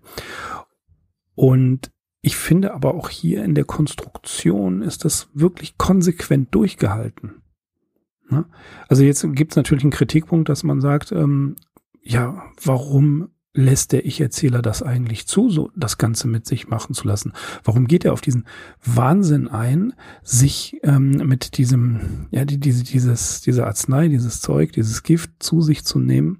Und 1.34 1.90
ich 2.22 2.36
finde 2.36 2.74
aber 2.74 2.94
auch 2.94 3.08
hier 3.08 3.44
in 3.44 3.54
der 3.54 3.64
Konstruktion 3.64 4.82
ist 4.82 5.04
das 5.04 5.30
wirklich 5.32 5.78
konsequent 5.78 6.54
durchgehalten. 6.54 7.42
Ne? 8.28 8.44
Also 8.88 9.02
jetzt 9.02 9.26
gibt 9.34 9.52
es 9.52 9.56
natürlich 9.56 9.84
einen 9.84 9.92
Kritikpunkt, 9.92 10.48
dass 10.48 10.62
man 10.62 10.80
sagt, 10.80 11.12
ähm, 11.12 11.56
ja, 12.02 12.42
warum 12.62 13.28
lässt 13.52 13.90
der 13.90 14.06
Ich-Erzähler 14.06 14.62
das 14.62 14.82
eigentlich 14.82 15.26
zu, 15.26 15.50
so 15.50 15.70
das 15.74 15.98
Ganze 15.98 16.28
mit 16.28 16.46
sich 16.46 16.68
machen 16.68 16.94
zu 16.94 17.06
lassen? 17.06 17.32
Warum 17.64 17.86
geht 17.86 18.04
er 18.04 18.12
auf 18.12 18.20
diesen 18.20 18.46
Wahnsinn 18.84 19.48
ein, 19.48 19.92
sich 20.22 20.78
ähm, 20.82 21.10
mit 21.26 21.58
diesem, 21.58 22.28
ja, 22.30 22.44
die, 22.44 22.58
diese, 22.58 22.84
dieses, 22.84 23.40
diese 23.40 23.66
Arznei, 23.66 24.08
dieses 24.08 24.40
Zeug, 24.40 24.72
dieses 24.72 25.02
Gift 25.02 25.30
zu 25.40 25.60
sich 25.62 25.84
zu 25.84 25.98
nehmen 25.98 26.38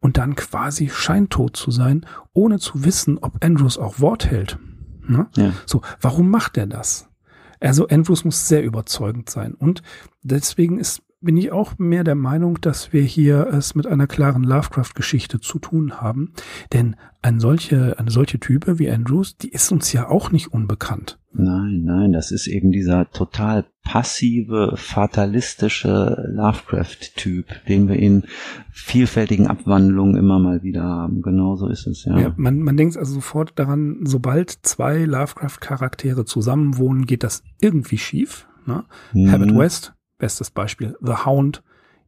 und 0.00 0.18
dann 0.18 0.36
quasi 0.36 0.90
scheintot 0.90 1.56
zu 1.56 1.70
sein, 1.70 2.04
ohne 2.34 2.58
zu 2.58 2.84
wissen, 2.84 3.18
ob 3.18 3.42
Andrews 3.42 3.78
auch 3.78 4.00
Wort 4.00 4.26
hält? 4.26 4.58
Ne? 5.06 5.28
Ja. 5.36 5.52
So, 5.64 5.80
warum 6.00 6.28
macht 6.28 6.58
er 6.58 6.66
das? 6.66 7.08
Also 7.58 7.88
Andrews 7.88 8.24
muss 8.24 8.48
sehr 8.48 8.62
überzeugend 8.62 9.28
sein 9.28 9.54
und 9.54 9.82
deswegen 10.22 10.78
ist 10.78 11.02
bin 11.20 11.36
ich 11.36 11.52
auch 11.52 11.78
mehr 11.78 12.02
der 12.02 12.14
Meinung, 12.14 12.60
dass 12.60 12.92
wir 12.92 13.02
hier 13.02 13.46
es 13.52 13.74
mit 13.74 13.86
einer 13.86 14.06
klaren 14.06 14.42
Lovecraft-Geschichte 14.42 15.40
zu 15.40 15.58
tun 15.58 16.00
haben. 16.00 16.32
Denn 16.72 16.96
ein 17.20 17.40
solche, 17.40 17.98
eine 17.98 18.10
solche 18.10 18.40
Type 18.40 18.78
wie 18.78 18.90
Andrews, 18.90 19.36
die 19.36 19.50
ist 19.50 19.70
uns 19.70 19.92
ja 19.92 20.08
auch 20.08 20.32
nicht 20.32 20.48
unbekannt. 20.48 21.18
Nein, 21.32 21.82
nein, 21.84 22.12
das 22.12 22.32
ist 22.32 22.46
eben 22.46 22.72
dieser 22.72 23.08
total 23.10 23.66
passive, 23.84 24.74
fatalistische 24.76 26.26
Lovecraft-Typ, 26.28 27.66
den 27.68 27.88
wir 27.88 27.96
in 27.96 28.24
vielfältigen 28.72 29.46
Abwandlungen 29.46 30.16
immer 30.16 30.38
mal 30.38 30.62
wieder 30.62 30.82
haben. 30.82 31.22
Genauso 31.22 31.68
ist 31.68 31.86
es, 31.86 32.04
ja. 32.04 32.18
ja 32.18 32.34
man, 32.36 32.60
man 32.60 32.76
denkt 32.76 32.96
also 32.96 33.14
sofort 33.14 33.58
daran, 33.58 34.00
sobald 34.04 34.50
zwei 34.62 35.04
Lovecraft-Charaktere 35.04 36.24
zusammenwohnen, 36.24 37.04
geht 37.04 37.22
das 37.22 37.44
irgendwie 37.60 37.98
schief. 37.98 38.48
Ne? 38.66 38.84
Mhm. 39.12 39.28
Herbert 39.28 39.56
West 39.56 39.94
Bestes 40.20 40.50
Beispiel. 40.50 40.96
The 41.00 41.24
Hound, 41.24 41.64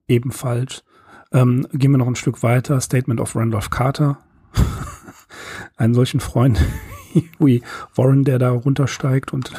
ebenfalls. 0.06 0.84
Ähm, 1.32 1.66
gehen 1.72 1.90
wir 1.90 1.98
noch 1.98 2.06
ein 2.06 2.14
Stück 2.14 2.42
weiter. 2.44 2.80
Statement 2.80 3.20
of 3.20 3.34
Randolph 3.34 3.70
Carter. 3.70 4.18
Einen 5.76 5.94
solchen 5.94 6.20
Freund 6.20 6.60
wie 7.40 7.62
Warren, 7.94 8.22
der 8.22 8.38
da 8.38 8.50
runtersteigt 8.50 9.32
und 9.32 9.52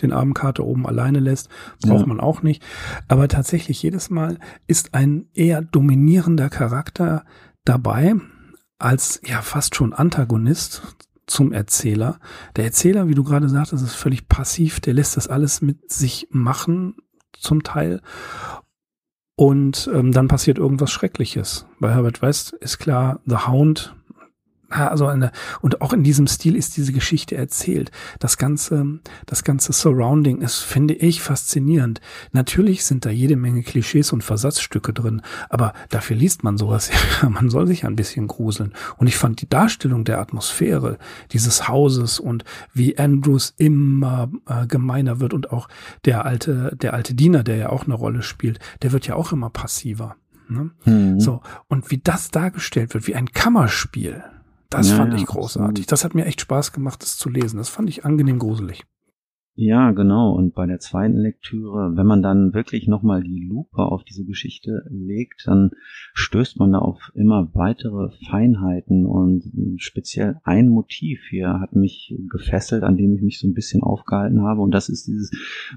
den 0.00 0.12
armen 0.12 0.34
Carter 0.34 0.64
oben 0.64 0.86
alleine 0.86 1.20
lässt, 1.20 1.50
braucht 1.82 2.00
ja. 2.00 2.06
man 2.06 2.20
auch 2.20 2.42
nicht. 2.42 2.62
Aber 3.06 3.28
tatsächlich 3.28 3.82
jedes 3.82 4.08
Mal 4.08 4.38
ist 4.66 4.94
ein 4.94 5.26
eher 5.34 5.60
dominierender 5.60 6.48
Charakter 6.48 7.24
dabei, 7.64 8.14
als 8.78 9.20
ja 9.26 9.42
fast 9.42 9.74
schon 9.74 9.92
Antagonist 9.92 10.96
zum 11.26 11.52
Erzähler. 11.52 12.18
Der 12.56 12.64
Erzähler, 12.64 13.08
wie 13.08 13.14
du 13.14 13.24
gerade 13.24 13.50
sagtest, 13.50 13.84
ist 13.84 13.94
völlig 13.94 14.26
passiv, 14.26 14.80
der 14.80 14.94
lässt 14.94 15.18
das 15.18 15.28
alles 15.28 15.60
mit 15.60 15.92
sich 15.92 16.28
machen 16.30 16.94
zum 17.40 17.62
Teil. 17.62 18.00
Und 19.36 19.88
ähm, 19.94 20.12
dann 20.12 20.28
passiert 20.28 20.58
irgendwas 20.58 20.90
Schreckliches. 20.90 21.66
Bei 21.78 21.92
Herbert 21.94 22.20
West 22.20 22.52
ist 22.52 22.78
klar, 22.78 23.20
The 23.24 23.46
Hound 23.48 23.96
also 24.70 25.06
eine, 25.06 25.32
und 25.60 25.80
auch 25.80 25.92
in 25.92 26.02
diesem 26.02 26.26
Stil 26.26 26.56
ist 26.56 26.76
diese 26.76 26.92
Geschichte 26.92 27.36
erzählt. 27.36 27.90
Das 28.18 28.38
ganze, 28.38 29.00
das 29.26 29.44
ganze 29.44 29.72
Surrounding 29.72 30.40
ist, 30.40 30.60
finde 30.60 30.94
ich, 30.94 31.22
faszinierend. 31.22 32.00
Natürlich 32.32 32.84
sind 32.84 33.04
da 33.04 33.10
jede 33.10 33.36
Menge 33.36 33.62
Klischees 33.62 34.12
und 34.12 34.22
Versatzstücke 34.22 34.92
drin, 34.92 35.22
aber 35.48 35.72
dafür 35.88 36.16
liest 36.16 36.44
man 36.44 36.56
sowas. 36.56 36.90
Ja, 37.22 37.28
man 37.30 37.50
soll 37.50 37.66
sich 37.66 37.84
ein 37.84 37.96
bisschen 37.96 38.26
gruseln. 38.28 38.72
Und 38.96 39.06
ich 39.06 39.16
fand 39.16 39.40
die 39.42 39.48
Darstellung 39.48 40.04
der 40.04 40.20
Atmosphäre 40.20 40.98
dieses 41.32 41.68
Hauses 41.68 42.20
und 42.20 42.44
wie 42.72 42.98
Andrews 42.98 43.54
immer 43.56 44.30
äh, 44.46 44.66
gemeiner 44.66 45.20
wird 45.20 45.34
und 45.34 45.52
auch 45.52 45.68
der 46.04 46.24
alte, 46.24 46.76
der 46.80 46.94
alte 46.94 47.14
Diener, 47.14 47.42
der 47.42 47.56
ja 47.56 47.68
auch 47.70 47.84
eine 47.84 47.94
Rolle 47.94 48.22
spielt, 48.22 48.58
der 48.82 48.92
wird 48.92 49.06
ja 49.06 49.16
auch 49.16 49.32
immer 49.32 49.50
passiver. 49.50 50.16
Ne? 50.50 50.70
Mhm. 50.84 51.20
So. 51.20 51.40
Und 51.68 51.90
wie 51.90 51.98
das 51.98 52.30
dargestellt 52.30 52.94
wird, 52.94 53.06
wie 53.06 53.14
ein 53.14 53.32
Kammerspiel. 53.32 54.22
Das 54.70 54.88
ja, 54.88 54.96
fand 54.96 55.14
ich 55.14 55.26
großartig. 55.26 55.86
Das 55.86 56.04
hat 56.04 56.14
mir 56.14 56.24
echt 56.24 56.40
Spaß 56.40 56.72
gemacht, 56.72 57.02
das 57.02 57.16
zu 57.16 57.28
lesen. 57.28 57.58
Das 57.58 57.68
fand 57.68 57.88
ich 57.90 58.04
angenehm 58.04 58.38
gruselig. 58.38 58.84
Ja, 59.62 59.90
genau. 59.90 60.32
Und 60.32 60.54
bei 60.54 60.64
der 60.64 60.78
zweiten 60.78 61.18
Lektüre, 61.18 61.94
wenn 61.94 62.06
man 62.06 62.22
dann 62.22 62.54
wirklich 62.54 62.88
nochmal 62.88 63.22
die 63.22 63.46
Lupe 63.46 63.82
auf 63.82 64.04
diese 64.04 64.24
Geschichte 64.24 64.86
legt, 64.88 65.42
dann 65.46 65.72
stößt 66.14 66.58
man 66.58 66.72
da 66.72 66.78
auf 66.78 67.12
immer 67.14 67.50
weitere 67.52 68.08
Feinheiten 68.30 69.04
und 69.04 69.52
speziell 69.76 70.40
ein 70.44 70.70
Motiv 70.70 71.20
hier 71.28 71.60
hat 71.60 71.76
mich 71.76 72.16
gefesselt, 72.30 72.84
an 72.84 72.96
dem 72.96 73.14
ich 73.14 73.20
mich 73.20 73.38
so 73.38 73.46
ein 73.46 73.52
bisschen 73.52 73.82
aufgehalten 73.82 74.40
habe. 74.40 74.62
Und 74.62 74.70
das 74.70 74.88
ist 74.88 75.06
dieses 75.06 75.30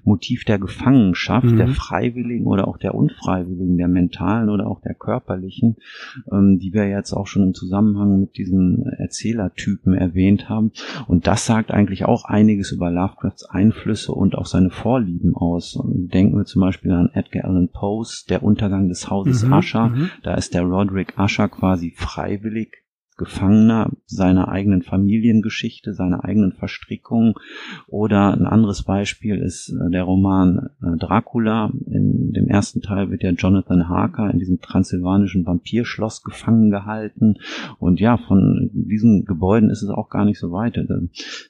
Motiv 0.05 0.45
der 0.45 0.59
Gefangenschaft, 0.59 1.47
mhm. 1.47 1.57
der 1.57 1.67
Freiwilligen 1.67 2.45
oder 2.45 2.69
auch 2.69 2.77
der 2.77 2.95
Unfreiwilligen, 2.95 3.77
der 3.77 3.89
mentalen 3.89 4.49
oder 4.49 4.67
auch 4.67 4.79
der 4.79 4.93
körperlichen, 4.93 5.75
ähm, 6.31 6.57
die 6.57 6.71
wir 6.71 6.87
jetzt 6.87 7.11
auch 7.11 7.27
schon 7.27 7.43
im 7.43 7.53
Zusammenhang 7.53 8.17
mit 8.17 8.37
diesen 8.37 8.85
Erzählertypen 8.97 9.93
erwähnt 9.93 10.47
haben. 10.47 10.71
Und 11.09 11.27
das 11.27 11.45
sagt 11.45 11.71
eigentlich 11.71 12.05
auch 12.05 12.23
einiges 12.23 12.71
über 12.71 12.89
Lovecrafts 12.89 13.43
Einfluss 13.43 13.72
Einflüsse 13.73 14.11
und 14.11 14.35
auch 14.35 14.45
seine 14.45 14.69
Vorlieben 14.69 15.35
aus. 15.35 15.79
Denken 15.85 16.37
wir 16.37 16.45
zum 16.45 16.61
Beispiel 16.61 16.91
an 16.91 17.09
Edgar 17.13 17.45
Allan 17.45 17.69
Poes, 17.69 18.25
Der 18.25 18.43
Untergang 18.43 18.87
des 18.87 19.09
Hauses 19.09 19.43
mhm, 19.43 19.53
Usher. 19.53 19.89
Mhm. 19.89 20.09
Da 20.21 20.35
ist 20.35 20.53
der 20.53 20.63
Roderick 20.63 21.17
Usher 21.17 21.49
quasi 21.49 21.93
freiwillig 21.95 22.82
Gefangener 23.15 23.91
seiner 24.05 24.47
eigenen 24.47 24.81
Familiengeschichte, 24.81 25.93
seiner 25.93 26.23
eigenen 26.23 26.53
Verstrickung. 26.53 27.39
Oder 27.87 28.33
ein 28.33 28.45
anderes 28.45 28.83
Beispiel 28.83 29.37
ist 29.37 29.69
äh, 29.69 29.91
der 29.91 30.03
Roman 30.03 30.69
äh, 30.81 30.97
Dracula. 30.97 31.71
In 31.85 32.31
dem 32.33 32.47
ersten 32.47 32.81
Teil 32.81 33.11
wird 33.11 33.23
ja 33.23 33.31
Jonathan 33.31 33.87
Harker 33.87 34.29
in 34.31 34.39
diesem 34.39 34.59
transsilvanischen 34.59 35.45
Vampirschloss 35.45 36.23
gefangen 36.23 36.71
gehalten. 36.71 37.35
Und 37.79 37.99
ja, 37.99 38.17
von 38.17 38.69
diesen 38.73 39.25
Gebäuden 39.25 39.69
ist 39.69 39.83
es 39.83 39.89
auch 39.89 40.09
gar 40.09 40.25
nicht 40.25 40.39
so 40.39 40.51
weit. 40.51 40.77
Also 40.77 40.93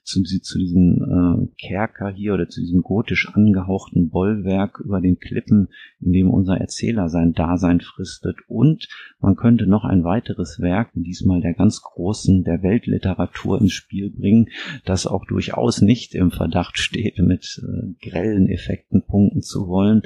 zu, 0.03 0.23
zu 0.23 0.57
diesem 0.57 1.49
äh, 1.49 1.67
Kerker 1.67 2.09
hier 2.09 2.33
oder 2.33 2.49
zu 2.49 2.61
diesem 2.61 2.81
gotisch 2.81 3.29
angehauchten 3.33 4.09
Bollwerk 4.09 4.79
über 4.79 5.01
den 5.01 5.19
Klippen, 5.19 5.69
in 6.01 6.11
dem 6.11 6.29
unser 6.29 6.57
Erzähler 6.57 7.09
sein 7.09 7.33
Dasein 7.33 7.79
fristet. 7.79 8.37
Und 8.47 8.87
man 9.19 9.35
könnte 9.35 9.67
noch 9.67 9.85
ein 9.85 10.03
weiteres 10.03 10.59
Werk, 10.59 10.89
diesmal 10.93 11.41
der 11.41 11.52
ganz 11.53 11.81
großen 11.81 12.43
der 12.43 12.63
Weltliteratur 12.63 13.59
ins 13.61 13.73
Spiel 13.73 14.09
bringen, 14.09 14.49
das 14.85 15.07
auch 15.07 15.25
durchaus 15.25 15.81
nicht 15.81 16.15
im 16.15 16.31
Verdacht 16.31 16.77
steht, 16.77 17.19
mit 17.19 17.61
äh, 17.63 18.09
grellen 18.09 18.47
Effekten 18.47 19.03
punkten 19.03 19.41
zu 19.41 19.67
wollen. 19.67 20.03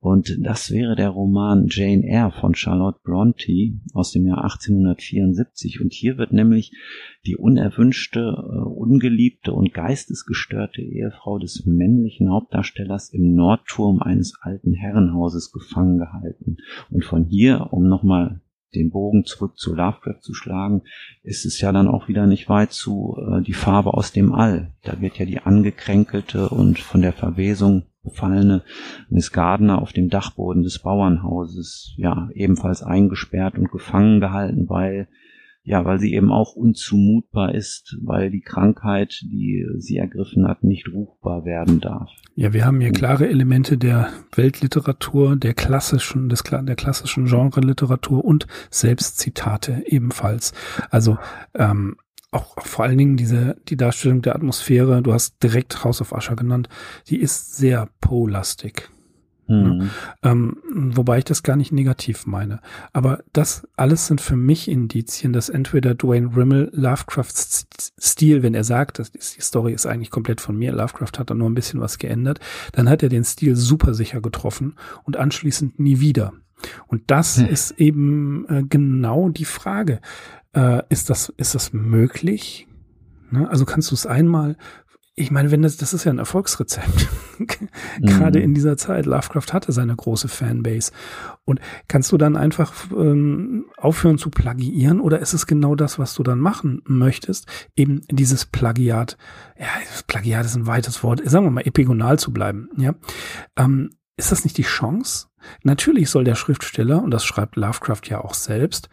Und 0.00 0.38
das 0.40 0.70
wäre 0.70 0.96
der 0.96 1.10
Roman 1.10 1.66
Jane 1.68 2.04
Eyre 2.06 2.32
von 2.32 2.54
Charlotte 2.54 3.00
Bronte 3.02 3.78
aus 3.92 4.12
dem 4.12 4.26
Jahr 4.26 4.44
1874. 4.44 5.80
Und 5.80 5.92
hier 5.92 6.18
wird 6.18 6.32
nämlich 6.32 6.72
die 7.26 7.36
unerwünschte, 7.36 8.20
äh, 8.20 8.64
ungeliebte 8.64 9.52
und 9.52 9.74
geistesgestörte 9.74 10.82
Ehefrau 10.82 11.38
des 11.38 11.66
männlichen 11.66 12.30
Hauptdarstellers 12.30 13.12
im 13.12 13.34
Nordturm 13.34 14.00
eines 14.00 14.34
alten 14.40 14.74
Herrenhauses 14.74 15.52
gefangen 15.52 15.98
gehalten. 15.98 16.58
Und 16.90 17.04
von 17.04 17.24
hier, 17.24 17.68
um 17.72 17.88
nochmal 17.88 18.40
den 18.78 18.90
Bogen 18.90 19.24
zurück 19.24 19.58
zu 19.58 19.74
Lovecraft 19.74 20.20
zu 20.20 20.34
schlagen, 20.34 20.82
ist 21.22 21.44
es 21.44 21.60
ja 21.60 21.72
dann 21.72 21.88
auch 21.88 22.08
wieder 22.08 22.26
nicht 22.26 22.48
weit 22.48 22.72
zu 22.72 23.16
äh, 23.18 23.42
die 23.42 23.52
Farbe 23.52 23.94
aus 23.94 24.12
dem 24.12 24.32
All. 24.32 24.72
Da 24.82 25.00
wird 25.00 25.18
ja 25.18 25.26
die 25.26 25.40
angekränkelte 25.40 26.48
und 26.48 26.78
von 26.78 27.02
der 27.02 27.12
Verwesung 27.12 27.84
befallene 28.02 28.62
Miss 29.10 29.32
Gardner 29.32 29.82
auf 29.82 29.92
dem 29.92 30.08
Dachboden 30.08 30.62
des 30.62 30.78
Bauernhauses 30.78 31.94
ja 31.96 32.28
ebenfalls 32.34 32.82
eingesperrt 32.82 33.58
und 33.58 33.70
gefangen 33.70 34.20
gehalten, 34.20 34.68
weil 34.68 35.08
ja, 35.66 35.84
weil 35.84 35.98
sie 35.98 36.14
eben 36.14 36.30
auch 36.30 36.54
unzumutbar 36.54 37.52
ist, 37.52 37.98
weil 38.00 38.30
die 38.30 38.40
Krankheit, 38.40 39.20
die 39.24 39.66
sie 39.78 39.96
ergriffen 39.96 40.46
hat, 40.46 40.62
nicht 40.62 40.88
ruchbar 40.94 41.44
werden 41.44 41.80
darf. 41.80 42.08
Ja, 42.36 42.52
wir 42.52 42.64
haben 42.64 42.80
hier 42.80 42.92
klare 42.92 43.28
Elemente 43.28 43.76
der 43.76 44.08
Weltliteratur, 44.32 45.34
der 45.34 45.54
klassischen, 45.54 46.28
des, 46.28 46.44
der 46.44 46.76
klassischen 46.76 47.26
Genre-Literatur 47.26 48.24
und 48.24 48.46
Selbstzitate 48.70 49.82
ebenfalls. 49.86 50.52
Also 50.90 51.18
ähm, 51.54 51.96
auch, 52.30 52.56
auch 52.56 52.66
vor 52.66 52.84
allen 52.84 52.98
Dingen 52.98 53.16
diese 53.16 53.56
die 53.68 53.76
Darstellung 53.76 54.22
der 54.22 54.36
Atmosphäre. 54.36 55.02
Du 55.02 55.12
hast 55.12 55.42
direkt 55.42 55.82
House 55.82 56.00
of 56.00 56.12
Usher 56.12 56.36
genannt. 56.36 56.68
Die 57.08 57.18
ist 57.18 57.56
sehr 57.56 57.88
Poe-lastig. 58.00 58.88
Mhm. 59.48 59.90
Ähm, 60.22 60.56
wobei 60.72 61.18
ich 61.18 61.24
das 61.24 61.42
gar 61.42 61.56
nicht 61.56 61.72
negativ 61.72 62.26
meine. 62.26 62.60
Aber 62.92 63.20
das 63.32 63.66
alles 63.76 64.06
sind 64.06 64.20
für 64.20 64.36
mich 64.36 64.68
Indizien, 64.68 65.32
dass 65.32 65.48
entweder 65.48 65.94
Dwayne 65.94 66.36
Rimmel 66.36 66.70
Lovecrafts 66.72 67.66
Stil, 67.98 68.42
wenn 68.42 68.54
er 68.54 68.64
sagt, 68.64 68.98
dass 68.98 69.10
die 69.12 69.40
Story 69.40 69.72
ist 69.72 69.86
eigentlich 69.86 70.10
komplett 70.10 70.40
von 70.40 70.56
mir, 70.56 70.72
Lovecraft 70.72 71.18
hat 71.18 71.30
da 71.30 71.34
nur 71.34 71.48
ein 71.48 71.54
bisschen 71.54 71.80
was 71.80 71.98
geändert, 71.98 72.40
dann 72.72 72.88
hat 72.88 73.02
er 73.02 73.08
den 73.08 73.24
Stil 73.24 73.56
super 73.56 73.94
sicher 73.94 74.20
getroffen 74.20 74.74
und 75.04 75.16
anschließend 75.16 75.78
nie 75.78 76.00
wieder. 76.00 76.32
Und 76.86 77.10
das 77.10 77.38
hm. 77.38 77.46
ist 77.46 77.72
eben 77.72 78.46
äh, 78.48 78.62
genau 78.64 79.28
die 79.28 79.44
Frage. 79.44 80.00
Äh, 80.52 80.82
ist 80.88 81.10
das, 81.10 81.32
ist 81.36 81.54
das 81.54 81.72
möglich? 81.72 82.66
Ne? 83.30 83.48
Also 83.48 83.64
kannst 83.64 83.90
du 83.90 83.94
es 83.94 84.06
einmal 84.06 84.56
ich 85.18 85.30
meine, 85.30 85.50
wenn 85.50 85.62
das, 85.62 85.78
das 85.78 85.94
ist 85.94 86.04
ja 86.04 86.12
ein 86.12 86.18
Erfolgsrezept. 86.18 87.08
Gerade 88.00 88.38
mhm. 88.38 88.44
in 88.44 88.54
dieser 88.54 88.76
Zeit. 88.76 89.06
Lovecraft 89.06 89.52
hatte 89.52 89.72
seine 89.72 89.96
große 89.96 90.28
Fanbase. 90.28 90.92
Und 91.46 91.60
kannst 91.88 92.12
du 92.12 92.18
dann 92.18 92.36
einfach 92.36 92.74
ähm, 92.90 93.64
aufhören 93.78 94.18
zu 94.18 94.28
plagiieren 94.28 95.00
oder 95.00 95.18
ist 95.18 95.32
es 95.32 95.46
genau 95.46 95.74
das, 95.74 95.98
was 95.98 96.14
du 96.14 96.22
dann 96.22 96.38
machen 96.38 96.82
möchtest? 96.84 97.46
Eben 97.76 98.02
dieses 98.10 98.44
Plagiat. 98.44 99.16
Ja, 99.58 99.66
Plagiat 100.06 100.44
ist 100.44 100.54
ein 100.54 100.66
weites 100.66 101.02
Wort. 101.02 101.22
Sagen 101.24 101.46
wir 101.46 101.50
mal, 101.50 101.66
epigonal 101.66 102.18
zu 102.18 102.30
bleiben. 102.30 102.68
Ja. 102.76 102.94
Ähm, 103.56 103.90
ist 104.18 104.32
das 104.32 104.44
nicht 104.44 104.58
die 104.58 104.62
Chance? 104.62 105.28
Natürlich 105.62 106.10
soll 106.10 106.24
der 106.24 106.34
Schriftsteller, 106.34 107.02
und 107.02 107.10
das 107.10 107.24
schreibt 107.24 107.56
Lovecraft 107.56 108.02
ja 108.04 108.20
auch 108.22 108.34
selbst, 108.34 108.90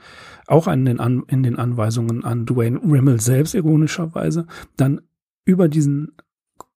auch 0.48 0.68
in 0.68 0.86
den, 0.86 1.00
An 1.02 1.24
in 1.28 1.44
den 1.44 1.58
Anweisungen 1.58 2.24
an 2.24 2.46
Dwayne 2.46 2.80
Rimmel 2.80 3.20
selbst 3.20 3.56
ironischerweise, 3.56 4.48
dann 4.78 5.02
über 5.46 5.68
diesen, 5.68 6.16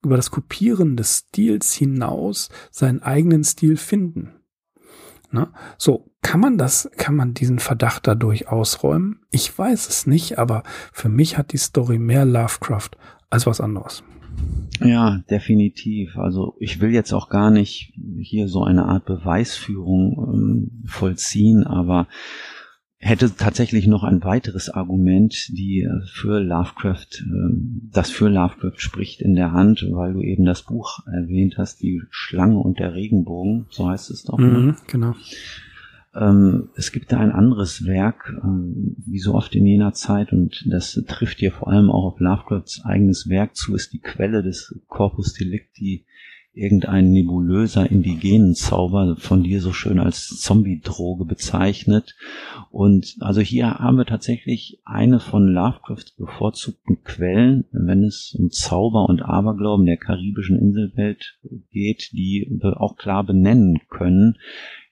über 0.04 0.16
das 0.16 0.32
Kopieren 0.32 0.98
des 0.98 1.20
Stils 1.20 1.74
hinaus 1.74 2.50
seinen 2.72 3.02
eigenen 3.02 3.44
Stil 3.44 3.78
finden. 3.78 4.34
Ne? 5.32 5.50
So, 5.78 6.12
kann 6.22 6.40
man 6.40 6.58
das, 6.58 6.90
kann 6.98 7.16
man 7.16 7.34
diesen 7.34 7.60
Verdacht 7.60 8.08
dadurch 8.08 8.48
ausräumen? 8.48 9.22
Ich 9.32 9.58
weiß 9.58 9.88
es 9.88 10.08
nicht, 10.08 10.38
aber 10.38 10.64
für 10.92 11.10
mich 11.10 11.38
hat 11.38 11.54
die 11.54 11.58
Story 11.58 12.00
mehr 12.00 12.26
Lovecraft 12.26 12.92
als 13.30 13.46
was 13.46 13.62
anderes. 13.62 14.04
Ja, 14.80 15.24
definitiv. 15.30 16.18
Also 16.18 16.56
ich 16.60 16.82
will 16.82 16.92
jetzt 16.92 17.14
auch 17.14 17.30
gar 17.30 17.50
nicht 17.50 17.94
hier 18.20 18.48
so 18.48 18.64
eine 18.64 18.86
Art 18.86 19.06
Beweisführung 19.06 20.34
ähm, 20.34 20.84
vollziehen, 20.86 21.66
aber 21.66 22.08
hätte 23.00 23.36
tatsächlich 23.36 23.88
noch 23.88 24.04
ein 24.04 24.24
weiteres 24.24 24.70
Argument, 24.70 25.50
die 25.50 25.82
äh, 25.82 26.06
für 26.08 26.40
Lovecraft, 26.40 27.22
ähm, 27.22 27.90
das 27.94 28.10
für 28.10 28.28
Lovecraft 28.28 28.78
spricht 28.78 29.22
in 29.22 29.36
der 29.36 29.52
Hand, 29.52 29.86
weil 29.92 30.14
du 30.14 30.22
eben 30.22 30.46
das 30.46 30.64
Buch 30.64 31.06
erwähnt 31.06 31.56
hast, 31.58 31.82
die 31.82 32.02
Schlange 32.10 32.58
und 32.58 32.80
der 32.80 32.96
Regenbogen, 32.96 33.68
so 33.70 33.88
heißt 33.88 34.10
es 34.10 34.24
doch. 34.24 34.40
Ne? 34.40 34.48
Mhm, 34.48 34.76
genau. 34.88 35.16
Ähm, 36.16 36.70
es 36.76 36.92
gibt 36.92 37.12
da 37.12 37.20
ein 37.20 37.32
anderes 37.32 37.86
Werk, 37.86 38.34
ähm, 38.44 38.96
wie 39.06 39.20
so 39.20 39.36
oft 39.36 39.54
in 39.56 39.68
jener 39.68 39.94
Zeit, 39.94 40.34
und 40.34 40.66
das 40.68 41.00
trifft 41.08 41.38
hier 41.38 41.52
vor 41.52 41.68
allem 41.68 41.92
auch 41.92 42.14
auf 42.14 42.20
Lovecrafts 42.20 42.84
eigenes 42.84 43.30
Werk 43.30 43.56
zu, 43.56 43.76
ist 43.76 43.94
die 43.94 44.00
Quelle 44.00 44.42
des 44.42 44.80
Corpus 44.88 45.34
Delicti 45.34 46.06
irgendein 46.58 47.12
nebulöser 47.12 47.90
indigenen 47.90 48.56
Zauber 48.56 49.16
von 49.18 49.44
dir 49.44 49.62
so 49.62 49.74
schön 49.74 50.00
als 50.00 50.28
Zombie-Droge 50.40 51.26
bezeichnet. 51.26 52.16
Und 52.72 53.16
also 53.20 53.42
hier 53.42 53.76
haben 53.76 53.98
wir 53.98 54.06
tatsächlich 54.06 54.80
eine 54.86 55.20
von 55.20 55.48
Lovecrafts 55.48 56.12
bevorzugten 56.12 57.04
Quellen, 57.04 57.66
wenn 57.72 58.04
es 58.04 58.36
um 58.38 58.50
Zauber 58.50 59.08
und 59.08 59.22
Aberglauben 59.22 59.86
der 59.86 59.98
karibischen 59.98 60.58
Inselwelt 60.58 61.40
geht, 61.72 62.10
die 62.14 62.48
wir 62.50 62.82
auch 62.82 62.98
klar 62.98 63.24
benennen 63.24 63.80
können. 63.90 64.38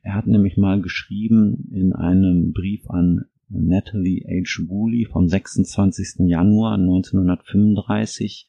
Er 0.02 0.14
hat 0.14 0.28
nämlich 0.28 0.56
mal 0.56 0.82
geschrieben 0.82 1.68
in 1.74 1.94
einem 1.94 2.54
Brief 2.54 2.90
an 2.90 3.26
Natalie 3.50 4.24
H. 4.28 4.64
Woolley 4.68 5.06
vom 5.12 5.28
26. 5.28 6.28
Januar 6.28 6.76
1935, 6.76 8.48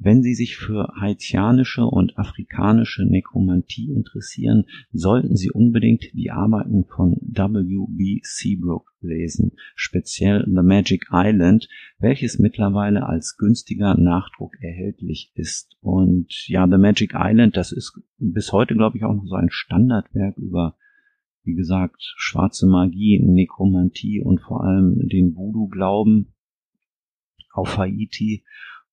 wenn 0.00 0.22
Sie 0.22 0.34
sich 0.34 0.56
für 0.56 0.92
haitianische 1.00 1.84
und 1.84 2.18
afrikanische 2.18 3.04
Nekromantie 3.04 3.92
interessieren, 3.92 4.64
sollten 4.92 5.36
Sie 5.36 5.50
unbedingt 5.50 6.12
die 6.12 6.30
Arbeiten 6.30 6.84
von 6.84 7.16
W. 7.20 7.86
B. 7.88 8.20
Seabrook 8.22 8.92
lesen, 9.00 9.52
speziell 9.74 10.44
The 10.46 10.62
Magic 10.62 11.06
Island, 11.10 11.68
welches 11.98 12.38
mittlerweile 12.38 13.06
als 13.06 13.36
günstiger 13.36 13.96
Nachdruck 13.96 14.60
erhältlich 14.60 15.32
ist. 15.34 15.76
Und 15.80 16.46
ja, 16.48 16.66
The 16.68 16.78
Magic 16.78 17.12
Island, 17.14 17.56
das 17.56 17.72
ist 17.72 18.00
bis 18.18 18.52
heute, 18.52 18.74
glaube 18.74 18.96
ich, 18.96 19.04
auch 19.04 19.14
noch 19.14 19.26
so 19.26 19.34
ein 19.34 19.50
Standardwerk 19.50 20.36
über 20.38 20.76
wie 21.48 21.54
gesagt, 21.54 22.12
schwarze 22.18 22.66
Magie, 22.66 23.18
Nekromantie 23.24 24.20
und 24.20 24.38
vor 24.38 24.64
allem 24.64 25.08
den 25.08 25.34
Voodoo-Glauben 25.34 26.34
auf 27.52 27.78
Haiti. 27.78 28.44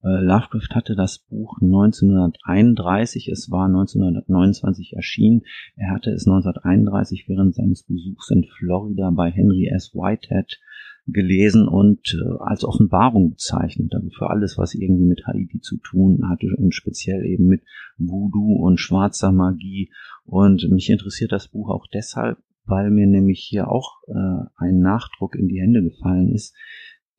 Äh, 0.05 0.21
Lovecraft 0.21 0.75
hatte 0.75 0.95
das 0.95 1.17
Buch 1.17 1.57
1931, 1.61 3.27
es 3.29 3.49
war 3.49 3.65
1929 3.65 4.93
erschienen. 4.93 5.41
Er 5.75 5.91
hatte 5.91 6.11
es 6.11 6.27
1931 6.27 7.25
während 7.27 7.55
seines 7.55 7.83
Besuchs 7.83 8.29
in 8.29 8.43
Florida 8.43 9.09
bei 9.09 9.31
Henry 9.31 9.67
S. 9.73 9.95
Whitehead 9.95 10.59
gelesen 11.07 11.67
und 11.67 12.13
äh, 12.13 12.37
als 12.39 12.63
Offenbarung 12.63 13.31
bezeichnet, 13.31 13.93
also 13.93 14.09
für 14.09 14.29
alles, 14.29 14.57
was 14.57 14.75
irgendwie 14.75 15.05
mit 15.05 15.25
Haiti 15.25 15.59
zu 15.59 15.77
tun 15.77 16.29
hatte 16.29 16.47
und 16.57 16.73
speziell 16.73 17.25
eben 17.25 17.47
mit 17.47 17.63
Voodoo 17.97 18.55
und 18.63 18.79
schwarzer 18.79 19.31
Magie. 19.31 19.91
Und 20.23 20.69
mich 20.69 20.89
interessiert 20.89 21.31
das 21.31 21.47
Buch 21.47 21.69
auch 21.69 21.85
deshalb, 21.91 22.37
weil 22.65 22.89
mir 22.89 23.07
nämlich 23.07 23.39
hier 23.39 23.69
auch 23.69 24.01
äh, 24.07 24.45
ein 24.57 24.79
Nachdruck 24.79 25.35
in 25.35 25.47
die 25.47 25.61
Hände 25.61 25.83
gefallen 25.83 26.31
ist, 26.31 26.55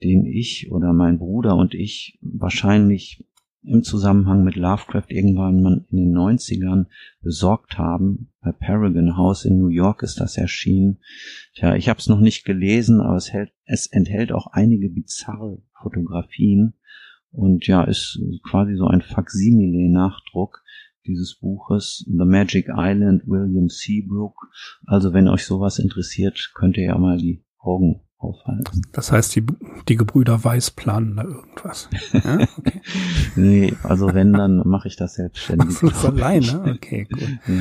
den 0.03 0.27
ich 0.27 0.71
oder 0.71 0.93
mein 0.93 1.19
Bruder 1.19 1.57
und 1.57 1.75
ich 1.75 2.19
wahrscheinlich 2.21 3.25
im 3.67 3.83
Zusammenhang 3.83 4.45
mit 4.45 4.55
Lovecraft 4.55 5.09
irgendwann 5.09 5.87
in 5.91 5.97
den 5.97 6.17
90ern 6.17 6.87
besorgt 7.21 7.79
haben. 7.79 8.31
Bei 8.41 8.53
Paragon 8.53 9.17
House 9.17 9.45
in 9.45 9.59
New 9.59 9.69
York 9.69 10.03
ist 10.03 10.21
das 10.21 10.37
erschienen. 10.37 10.99
Tja, 11.55 11.75
ich 11.75 11.89
habe 11.89 11.99
es 11.99 12.09
noch 12.09 12.21
nicht 12.21 12.45
gelesen, 12.45 13.01
aber 13.01 13.17
es, 13.17 13.33
hält, 13.33 13.53
es 13.65 13.87
enthält 13.87 14.31
auch 14.31 14.47
einige 14.53 14.89
bizarre 14.89 15.63
Fotografien 15.83 16.75
und 17.33 17.67
ja, 17.67 17.83
ist 17.83 18.21
quasi 18.45 18.77
so 18.77 18.87
ein 18.87 19.03
Faksimile-Nachdruck 19.03 20.63
dieses 21.07 21.39
Buches 21.39 22.05
The 22.07 22.25
Magic 22.25 22.69
Island 22.69 23.27
William 23.27 23.69
Seabrook. 23.69 24.49
Also 24.87 25.13
wenn 25.13 25.29
euch 25.29 25.45
sowas 25.45 25.79
interessiert, 25.79 26.53
könnt 26.55 26.77
ihr 26.77 26.85
ja 26.85 26.99
mal 26.99 27.19
die 27.19 27.45
Augen 27.59 28.06
aufhalten. 28.19 28.83
Das 28.93 29.13
heißt, 29.13 29.35
die, 29.37 29.45
die 29.89 29.97
Gebrüder 29.97 30.43
Weiß 30.43 30.71
planen 30.71 31.17
da 31.17 31.25
irgendwas. 31.25 31.89
Ja? 32.13 32.39
Okay. 32.59 32.81
nee, 33.37 33.75
also 33.83 34.15
wenn, 34.15 34.33
dann 34.33 34.67
mache 34.67 34.89
ich 34.89 34.97
das 34.97 35.15
selbstständig. 35.15 35.77
Ach, 35.85 35.95
so 35.95 36.09
alleine? 36.09 36.75
Okay, 36.75 37.07
gut. 37.11 37.21
Ja. 37.21 37.55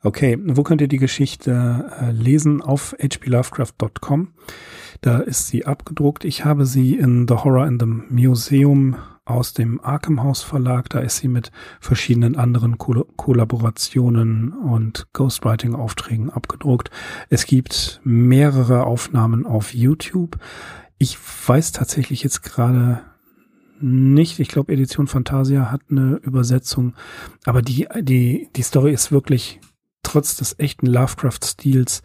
Okay, 0.00 0.38
wo 0.40 0.62
könnt 0.62 0.80
ihr 0.80 0.86
die 0.86 0.98
Geschichte 0.98 1.90
äh, 2.00 2.12
lesen? 2.12 2.62
Auf 2.62 2.94
hplovecraft.com. 3.00 4.28
Da 5.00 5.18
ist 5.18 5.48
sie 5.48 5.66
abgedruckt. 5.66 6.24
Ich 6.24 6.44
habe 6.44 6.66
sie 6.66 6.94
in 6.94 7.26
The 7.26 7.34
Horror 7.34 7.66
in 7.66 7.80
the 7.80 7.86
Museum 7.86 8.96
aus 9.28 9.52
dem 9.52 9.80
Arkham 9.82 10.22
House 10.22 10.42
Verlag. 10.42 10.88
Da 10.88 11.00
ist 11.00 11.18
sie 11.18 11.28
mit 11.28 11.52
verschiedenen 11.80 12.36
anderen 12.36 12.78
Ko 12.78 13.04
Kollaborationen 13.16 14.52
und 14.52 15.06
Ghostwriting-Aufträgen 15.12 16.30
abgedruckt. 16.30 16.90
Es 17.28 17.46
gibt 17.46 18.00
mehrere 18.04 18.84
Aufnahmen 18.84 19.46
auf 19.46 19.74
YouTube. 19.74 20.38
Ich 20.96 21.18
weiß 21.46 21.72
tatsächlich 21.72 22.22
jetzt 22.22 22.42
gerade 22.42 23.02
nicht. 23.80 24.40
Ich 24.40 24.48
glaube, 24.48 24.72
Edition 24.72 25.06
Fantasia 25.06 25.70
hat 25.70 25.82
eine 25.90 26.16
Übersetzung. 26.22 26.94
Aber 27.44 27.62
die, 27.62 27.86
die, 28.00 28.48
die 28.56 28.62
Story 28.62 28.92
ist 28.92 29.12
wirklich 29.12 29.60
trotz 30.02 30.36
des 30.36 30.58
echten 30.58 30.86
Lovecraft-Stils 30.86 32.02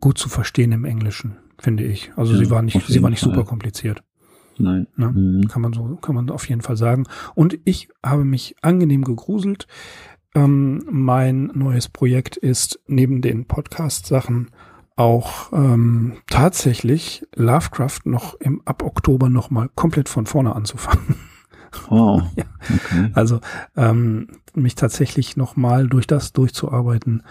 gut 0.00 0.18
zu 0.18 0.28
verstehen 0.28 0.70
im 0.70 0.84
Englischen, 0.84 1.36
finde 1.58 1.84
ich. 1.84 2.12
Also 2.14 2.34
ja, 2.34 2.38
sie 2.38 2.50
war 2.50 2.62
nicht, 2.62 2.86
sie 2.86 3.02
war 3.02 3.10
nicht 3.10 3.20
super 3.20 3.44
kompliziert. 3.44 4.02
Nein. 4.58 4.86
Ne? 4.96 5.08
Mhm. 5.08 5.48
Kann 5.48 5.62
man 5.62 5.72
so, 5.72 5.96
kann 6.00 6.14
man 6.14 6.30
auf 6.30 6.48
jeden 6.48 6.62
Fall 6.62 6.76
sagen. 6.76 7.04
Und 7.34 7.58
ich 7.64 7.88
habe 8.04 8.24
mich 8.24 8.56
angenehm 8.62 9.04
gegruselt. 9.04 9.66
Ähm, 10.34 10.84
mein 10.90 11.50
neues 11.54 11.88
Projekt 11.88 12.36
ist 12.36 12.80
neben 12.86 13.22
den 13.22 13.46
Podcast-Sachen 13.46 14.50
auch 14.96 15.52
ähm, 15.52 16.14
tatsächlich 16.26 17.24
Lovecraft 17.34 18.00
noch 18.04 18.34
im 18.34 18.60
ab 18.64 18.82
Oktober 18.82 19.28
noch 19.28 19.48
mal 19.48 19.68
komplett 19.74 20.08
von 20.08 20.26
vorne 20.26 20.54
anzufangen. 20.54 21.16
Oh, 21.90 22.22
ja. 22.36 22.44
okay. 22.62 23.10
Also 23.12 23.40
ähm, 23.76 24.28
mich 24.54 24.74
tatsächlich 24.74 25.36
noch 25.36 25.54
mal 25.54 25.86
durch 25.86 26.06
das 26.06 26.32
durchzuarbeiten, 26.32 27.22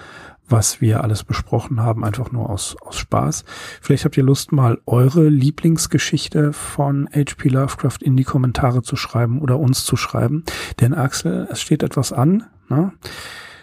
was 0.50 0.82
wir 0.82 1.04
alles 1.04 1.24
besprochen 1.24 1.82
haben, 1.82 2.04
einfach 2.04 2.32
nur 2.32 2.50
aus, 2.50 2.76
aus 2.82 2.98
Spaß. 2.98 3.44
Vielleicht 3.82 4.06
habt 4.06 4.18
ihr 4.18 4.24
Lust, 4.24 4.52
mal 4.52 4.80
eure 4.86 5.28
Lieblingsgeschichte 5.28 6.54
von 6.54 7.10
H.P. 7.14 7.50
Lovecraft 7.50 8.00
in 8.02 8.16
die 8.16 8.24
Kommentare 8.24 8.82
zu 8.82 8.96
schreiben 8.96 9.42
oder 9.42 9.60
uns 9.60 9.86
zu 9.86 9.98
schreiben. 9.98 10.44
Denn 10.80 10.94
Axel, 10.94 11.48
es 11.52 11.62
steht 11.62 11.84
etwas 11.84 12.14
an. 12.14 12.46
Ne? 12.70 12.94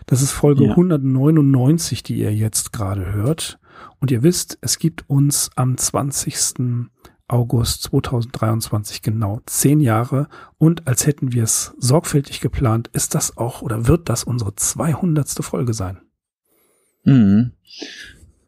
Das 0.07 0.21
ist 0.21 0.33
Folge 0.33 0.65
ja. 0.65 0.71
199, 0.71 2.03
die 2.03 2.17
ihr 2.17 2.35
jetzt 2.35 2.73
gerade 2.73 3.13
hört. 3.13 3.59
Und 4.01 4.11
ihr 4.11 4.23
wisst, 4.23 4.59
es 4.61 4.79
gibt 4.79 5.09
uns 5.09 5.51
am 5.57 5.77
20. 5.77 6.89
August 7.27 7.85
2023 7.85 9.01
genau 9.01 9.41
zehn 9.47 9.81
Jahre. 9.81 10.29
Und 10.59 10.87
als 10.87 11.07
hätten 11.07 11.33
wir 11.33 11.43
es 11.45 11.75
sorgfältig 11.79 12.41
geplant, 12.41 12.89
ist 12.93 13.15
das 13.15 13.39
auch 13.39 13.63
oder 13.63 13.87
wird 13.87 14.09
das 14.11 14.25
unsere 14.25 14.55
200. 14.55 15.43
Folge 15.43 15.73
sein. 15.73 16.01
Mhm. 17.05 17.53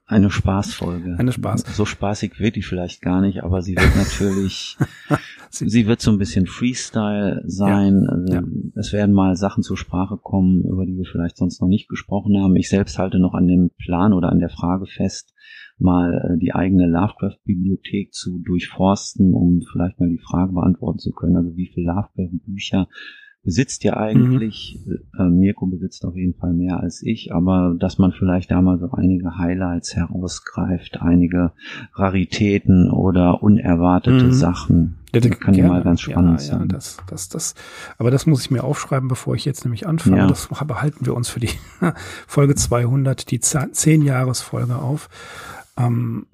Eine 0.08 0.30
Spaßfolge. 0.30 1.16
Eine 1.18 1.32
Spaß. 1.32 1.64
So 1.76 1.84
spaßig 1.84 2.38
wird 2.38 2.54
die 2.54 2.62
vielleicht 2.62 3.02
gar 3.02 3.20
nicht, 3.20 3.42
aber 3.42 3.60
sie 3.60 3.74
wird 3.74 3.96
natürlich, 3.96 4.76
sie 5.50 5.88
wird 5.88 6.00
so 6.00 6.12
ein 6.12 6.18
bisschen 6.18 6.46
Freestyle 6.46 7.42
sein. 7.44 8.04
Ja, 8.04 8.12
also 8.12 8.34
ja. 8.34 8.42
Es 8.76 8.92
werden 8.92 9.12
mal 9.12 9.34
Sachen 9.34 9.64
zur 9.64 9.76
Sprache 9.76 10.16
kommen, 10.16 10.62
über 10.62 10.86
die 10.86 10.96
wir 10.96 11.06
vielleicht 11.10 11.36
sonst 11.36 11.60
noch 11.60 11.66
nicht 11.66 11.88
gesprochen 11.88 12.40
haben. 12.40 12.54
Ich 12.54 12.68
selbst 12.68 12.98
halte 12.98 13.18
noch 13.18 13.34
an 13.34 13.48
dem 13.48 13.70
Plan 13.78 14.12
oder 14.12 14.28
an 14.30 14.38
der 14.38 14.48
Frage 14.48 14.86
fest, 14.86 15.34
mal 15.78 16.14
äh, 16.14 16.38
die 16.38 16.54
eigene 16.54 16.86
Lovecraft-Bibliothek 16.86 18.12
zu 18.12 18.38
durchforsten, 18.38 19.34
um 19.34 19.62
vielleicht 19.72 19.98
mal 19.98 20.08
die 20.08 20.22
Frage 20.22 20.52
beantworten 20.52 21.00
zu 21.00 21.10
können, 21.10 21.36
also 21.36 21.56
wie 21.56 21.70
viele 21.74 21.86
Lovecraft-Bücher 21.86 22.88
besitzt 23.46 23.84
ja 23.84 23.96
eigentlich, 23.96 24.80
mhm. 25.16 25.38
Mirko 25.38 25.66
besitzt 25.66 26.04
auf 26.04 26.16
jeden 26.16 26.34
Fall 26.34 26.52
mehr 26.52 26.80
als 26.80 27.00
ich, 27.02 27.32
aber 27.32 27.76
dass 27.78 27.96
man 27.96 28.10
vielleicht 28.10 28.50
da 28.50 28.60
mal 28.60 28.78
so 28.78 28.90
einige 28.90 29.38
Highlights 29.38 29.94
herausgreift, 29.94 31.00
einige 31.00 31.52
Raritäten 31.94 32.90
oder 32.90 33.42
unerwartete 33.44 34.26
mhm. 34.26 34.32
Sachen. 34.32 34.96
Das 35.12 35.30
kann 35.38 35.54
ja 35.54 35.68
mal 35.68 35.82
ganz 35.82 36.00
spannend 36.00 36.40
ja, 36.40 36.46
sein. 36.46 36.60
Ja, 36.62 36.66
das, 36.66 36.98
das, 37.08 37.28
das, 37.28 37.54
aber 37.98 38.10
das 38.10 38.26
muss 38.26 38.42
ich 38.42 38.50
mir 38.50 38.64
aufschreiben, 38.64 39.08
bevor 39.08 39.36
ich 39.36 39.44
jetzt 39.44 39.64
nämlich 39.64 39.86
anfange. 39.86 40.18
Ja. 40.18 40.26
Das 40.26 40.48
behalten 40.48 41.06
wir 41.06 41.14
uns 41.14 41.28
für 41.28 41.40
die 41.40 41.50
Folge 42.26 42.56
200, 42.56 43.30
die 43.30 43.38
10 43.40 44.02
Jahresfolge 44.02 44.76
auf. 44.76 45.08
Ähm, 45.78 46.26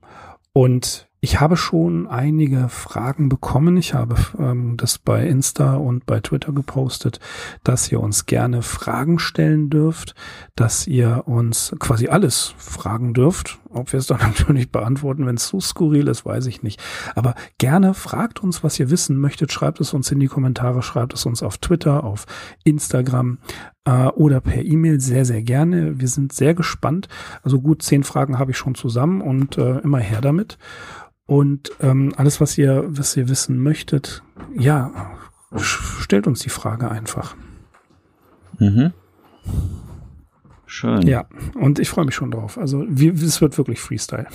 und 0.55 1.09
ich 1.25 1.41
habe 1.41 1.57
schon 1.57 2.09
einige 2.09 2.69
Fragen 2.69 3.29
bekommen. 3.29 3.77
Ich 3.77 3.95
habe 3.95 4.17
ähm, 4.41 4.77
das 4.77 4.99
bei 4.99 5.25
Insta 5.25 5.77
und 5.77 6.05
bei 6.05 6.19
Twitter 6.19 6.53
gepostet, 6.53 7.21
dass 7.63 7.93
ihr 7.93 8.01
uns 8.01 8.27
gerne 8.27 8.63
Fragen 8.63 9.21
stellen 9.21 9.71
dürft, 9.71 10.17
dass 10.57 10.89
ihr 10.89 11.23
uns 11.27 11.77
quasi 11.79 12.09
alles 12.09 12.57
fragen 12.59 13.15
dürft. 13.15 13.61
Ob 13.71 13.93
wir 13.93 14.01
es 14.01 14.09
dann 14.09 14.19
natürlich 14.21 14.73
beantworten, 14.73 15.25
wenn 15.25 15.37
es 15.37 15.47
zu 15.47 15.61
skurril 15.61 16.09
ist, 16.09 16.27
weiß 16.27 16.47
ich 16.47 16.65
nicht. 16.65 16.83
Aber 17.15 17.37
gerne 17.57 17.95
fragt 17.95 18.43
uns, 18.43 18.65
was 18.65 18.81
ihr 18.81 18.91
wissen 18.91 19.17
möchtet. 19.17 19.53
Schreibt 19.53 19.81
es 19.81 19.95
uns 19.95 20.11
in 20.11 20.19
die 20.19 20.27
Kommentare, 20.27 20.83
schreibt 20.83 21.15
es 21.15 21.25
uns 21.25 21.45
auf 21.45 21.59
Twitter, 21.59 22.03
auf 22.03 22.27
Instagram 22.65 23.39
äh, 23.85 24.07
oder 24.09 24.41
per 24.41 24.65
E-Mail 24.65 25.01
sehr, 25.01 25.25
sehr 25.25 25.43
gerne. 25.43 26.01
Wir 26.01 26.09
sind 26.09 26.33
sehr 26.33 26.55
gespannt. 26.55 27.09
Also 27.45 27.61
gut, 27.61 27.83
zehn 27.83 28.03
Fragen 28.03 28.41
habe 28.41 28.51
ich 28.51 28.57
schon 28.57 28.75
zusammen 28.75 29.21
und 29.21 29.57
äh, 29.57 29.79
immer 29.79 29.99
her 29.99 30.21
damit. 30.21 30.59
Und 31.33 31.73
ähm, 31.81 32.13
alles, 32.19 32.43
was 32.43 32.59
ihr, 32.59 32.85
was 32.89 33.17
ihr 33.17 33.27
wissen 33.27 33.59
möchtet, 33.59 34.23
ja, 34.55 35.17
stellt 35.57 36.27
uns 36.27 36.41
die 36.41 36.51
Frage 36.51 36.91
einfach. 36.91 37.35
Mhm. 38.59 38.93
Schön. 40.67 41.01
Ja, 41.07 41.25
und 41.55 41.79
ich 41.79 41.89
freue 41.89 42.05
mich 42.05 42.15
schon 42.15 42.33
drauf. 42.33 42.59
Also 42.59 42.85
es 42.85 43.41
wird 43.41 43.57
wirklich 43.57 43.81
Freestyle. 43.81 44.27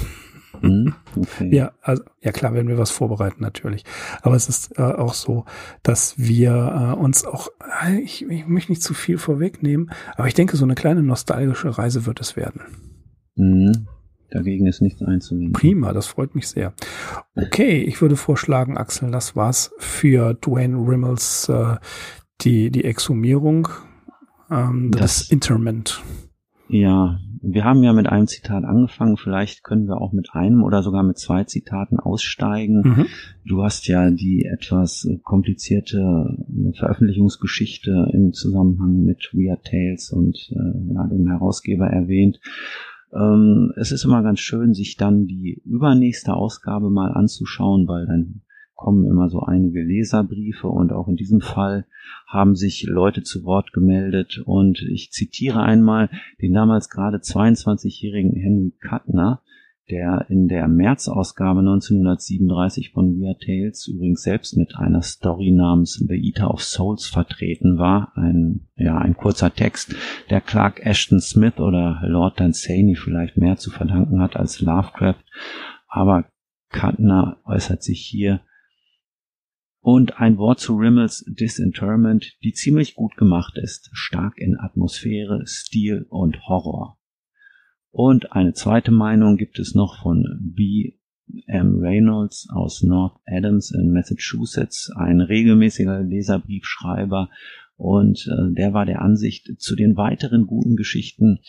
Mhm, 0.60 0.96
okay. 1.16 1.56
Ja, 1.56 1.72
also, 1.84 2.02
ja 2.20 2.32
klar, 2.32 2.56
wenn 2.56 2.68
wir 2.68 2.80
was 2.80 2.90
vorbereiten 2.90 3.44
natürlich. 3.44 3.84
Aber 4.24 4.34
es 4.34 4.50
ist 4.50 4.80
äh, 4.80 4.82
auch 4.82 5.14
so, 5.14 5.46
dass 5.84 6.18
wir 6.18 6.96
äh, 6.96 7.00
uns 7.00 7.26
auch, 7.26 7.50
äh, 7.86 8.00
ich, 8.00 8.28
ich 8.28 8.48
möchte 8.48 8.72
nicht 8.72 8.82
zu 8.82 8.96
viel 8.96 9.20
vorwegnehmen, 9.20 9.92
aber 10.16 10.28
ich 10.30 10.34
denke, 10.34 10.58
so 10.58 10.66
eine 10.66 10.74
kleine 10.74 11.04
nostalgische 11.04 11.78
Reise 11.78 12.08
wird 12.08 12.22
es 12.22 12.36
werden. 12.36 12.62
Mhm. 13.36 13.88
Dagegen 14.30 14.66
ist 14.66 14.82
nichts 14.82 15.02
einzuwenden. 15.02 15.54
Prima, 15.54 15.94
das 15.94 16.08
freut 16.08 16.36
mich 16.36 16.48
sehr. 16.48 16.74
Okay, 17.36 17.82
ich 17.82 18.02
würde 18.02 18.16
vorschlagen, 18.16 18.78
Axel, 18.78 19.12
das 19.12 19.36
war's 19.36 19.72
für 19.78 20.34
Dwayne 20.34 20.78
Rimmels 20.78 21.50
äh, 21.50 21.76
die, 22.42 22.70
die 22.72 22.84
Exhumierung, 22.84 23.70
ähm, 24.52 24.92
das, 24.92 25.20
das 25.20 25.32
Interment. 25.32 26.02
Ja, 26.70 27.20
wir 27.42 27.64
haben 27.64 27.84
ja 27.84 27.94
mit 27.94 28.08
einem 28.08 28.28
Zitat 28.28 28.66
angefangen. 28.66 29.18
Vielleicht 29.18 29.64
können 29.64 29.88
wir 29.88 30.02
auch 30.02 30.12
mit 30.12 30.30
einem 30.34 30.64
oder 30.64 30.84
sogar 30.84 31.04
mit 31.04 31.18
zwei 31.18 31.44
Zitaten 31.44 32.00
aussteigen. 32.00 32.82
Mhm. 32.84 33.06
Du 33.46 33.64
hast 33.64 33.88
ja 33.88 34.10
die 34.12 34.46
etwas 34.46 35.08
komplizierte 35.24 36.38
Veröffentlichungsgeschichte 36.78 38.10
im 38.14 38.34
Zusammenhang 38.34 39.04
mit 39.04 39.30
Weird 39.34 39.64
Tales 39.66 40.12
und 40.12 40.38
äh, 40.52 40.94
ja, 40.94 41.08
dem 41.08 41.28
Herausgeber 41.28 41.88
erwähnt. 41.88 42.40
Ähm, 43.14 43.74
es 43.78 43.92
ist 43.92 44.04
immer 44.06 44.24
ganz 44.24 44.40
schön, 44.40 44.74
sich 44.74 44.98
dann 44.98 45.28
die 45.28 45.62
übernächste 45.66 46.34
Ausgabe 46.34 46.90
mal 46.90 47.12
anzuschauen, 47.12 47.88
weil 47.88 48.06
dann 48.06 48.42
kommen 48.76 49.06
immer 49.06 49.30
so 49.30 49.42
einige 49.42 49.84
Leserbriefe 49.84 50.68
und 50.68 50.94
auch 50.94 51.08
in 51.08 51.16
diesem 51.16 51.42
Fall 51.42 51.86
haben 52.28 52.56
sich 52.56 52.84
Leute 52.84 53.24
zu 53.24 53.44
Wort 53.44 53.74
gemeldet. 53.74 54.42
Und 54.46 54.82
ich 54.82 55.12
zitiere 55.12 55.64
einmal 55.64 56.10
den 56.42 56.54
damals 56.54 56.90
gerade 56.90 57.18
22-jährigen 57.18 58.36
Henry 58.36 58.74
Kuttner, 58.88 59.42
der 59.90 60.26
in 60.30 60.48
der 60.48 60.68
März-Ausgabe 60.68 61.60
1937 61.60 62.92
von 62.92 63.20
Weird 63.20 63.42
Tales 63.42 63.88
übrigens 63.88 64.22
selbst 64.22 64.58
mit 64.58 64.76
einer 64.76 65.02
Story 65.02 65.52
namens 65.52 65.94
The 65.94 66.16
Eater 66.16 66.52
of 66.52 66.64
Souls 66.64 67.08
vertreten 67.08 67.78
war. 67.78 68.12
Ein, 68.16 68.68
ja, 68.76 68.98
ein 68.98 69.16
kurzer 69.16 69.54
Text, 69.54 69.96
der 70.30 70.42
Clark 70.42 70.86
Ashton 70.86 71.22
Smith 71.22 71.60
oder 71.60 72.02
Lord 72.04 72.40
Dunsany 72.40 72.96
vielleicht 72.96 73.38
mehr 73.38 73.58
zu 73.58 73.72
verdanken 73.72 74.22
hat 74.22 74.36
als 74.36 74.60
Lovecraft. 74.60 75.24
Aber 75.88 76.26
Kuttner 76.70 77.38
äußert 77.46 77.82
sich 77.82 78.02
hier 78.02 78.42
und 79.80 80.20
ein 80.20 80.38
Wort 80.38 80.60
zu 80.60 80.76
Rimmels 80.76 81.24
Disinterment, 81.30 82.36
die 82.44 82.52
ziemlich 82.52 82.96
gut 82.96 83.16
gemacht 83.16 83.58
ist, 83.58 83.90
stark 83.94 84.38
in 84.38 84.58
Atmosphäre, 84.60 85.44
Stil 85.46 86.06
und 86.10 86.46
Horror. 86.46 86.97
Und 87.92 88.32
eine 88.32 88.54
zweite 88.54 88.92
Meinung 88.92 89.38
gibt 89.38 89.60
es 89.60 89.76
noch 89.76 90.02
von 90.02 90.24
B. 90.42 90.94
M. 91.48 91.80
Reynolds 91.80 92.48
aus 92.50 92.84
North 92.84 93.20
Adams 93.26 93.72
in 93.72 93.92
Massachusetts, 93.92 94.90
ein 94.96 95.20
regelmäßiger 95.20 96.02
Leserbriefschreiber 96.02 97.30
und 97.78 98.28
äh, 98.28 98.54
der 98.54 98.74
war 98.74 98.86
der 98.86 99.02
Ansicht, 99.02 99.62
zu 99.62 99.76
den 99.76 99.96
weiteren 99.98 100.48
guten 100.48 100.76
Geschichten 100.76 101.40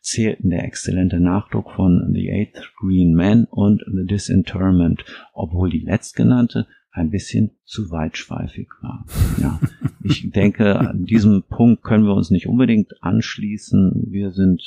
zählten 0.00 0.50
der 0.50 0.64
exzellente 0.64 1.20
Nachdruck 1.20 1.70
von 1.70 2.10
The 2.12 2.30
Eighth 2.32 2.72
Green 2.80 3.14
Man 3.14 3.44
und 3.44 3.84
The 3.86 4.04
Disinterment, 4.04 5.04
obwohl 5.32 5.70
die 5.70 5.84
letztgenannte 5.84 6.66
ein 6.90 7.10
bisschen 7.10 7.52
zu 7.64 7.90
weitschweifig 7.90 8.68
war. 8.80 9.06
Ja, 9.40 9.60
ich 10.02 10.30
denke, 10.34 10.80
an 10.80 11.04
diesem 11.04 11.44
Punkt 11.48 11.84
können 11.84 12.04
wir 12.04 12.14
uns 12.14 12.30
nicht 12.30 12.48
unbedingt 12.48 13.02
anschließen. 13.02 14.06
Wir 14.08 14.32
sind 14.32 14.62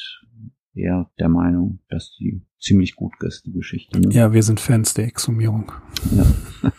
eher 0.80 1.10
der 1.20 1.30
Meinung, 1.30 1.80
dass 1.90 2.16
die 2.20 2.42
ziemlich 2.60 2.96
gut 2.96 3.14
ist, 3.22 3.46
die 3.46 3.54
Geschichte. 3.54 4.00
Ne? 4.00 4.10
Ja, 4.12 4.34
wir 4.34 4.44
sind 4.44 4.60
Fans 4.60 4.94
der 4.94 5.06
Exhumierung. 5.06 5.72
Ja. 6.16 6.26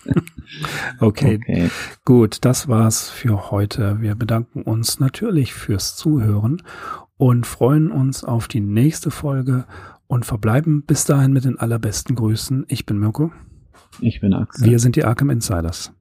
okay. 1.01 1.41
okay, 1.43 1.71
gut, 2.05 2.45
das 2.45 2.69
war's 2.69 3.11
für 3.11 3.51
heute. 3.51 4.01
Wir 4.01 4.15
bedanken 4.15 4.63
uns 4.63 5.01
natürlich 5.01 5.55
fürs 5.55 5.97
Zuhören 5.97 6.63
und 7.17 7.47
freuen 7.47 7.91
uns 7.91 8.23
auf 8.25 8.47
die 8.49 8.61
nächste 8.61 9.11
Folge 9.11 9.65
und 10.07 10.27
verbleiben 10.27 10.85
bis 10.85 11.05
dahin 11.05 11.33
mit 11.33 11.45
den 11.45 11.59
allerbesten 11.59 12.15
Grüßen. 12.17 12.65
Ich 12.69 12.87
bin 12.87 12.99
Mirko. 12.99 13.33
Ich 14.01 14.21
bin 14.21 14.33
Axel. 14.35 14.69
Wir 14.69 14.79
sind 14.79 14.97
die 14.97 15.05
Arkham 15.05 15.31
Insiders. 15.31 15.95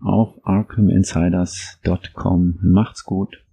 Auf 0.00 0.34
arkhaminsiders.com. 0.44 2.58
Macht's 2.62 3.04
gut. 3.04 3.44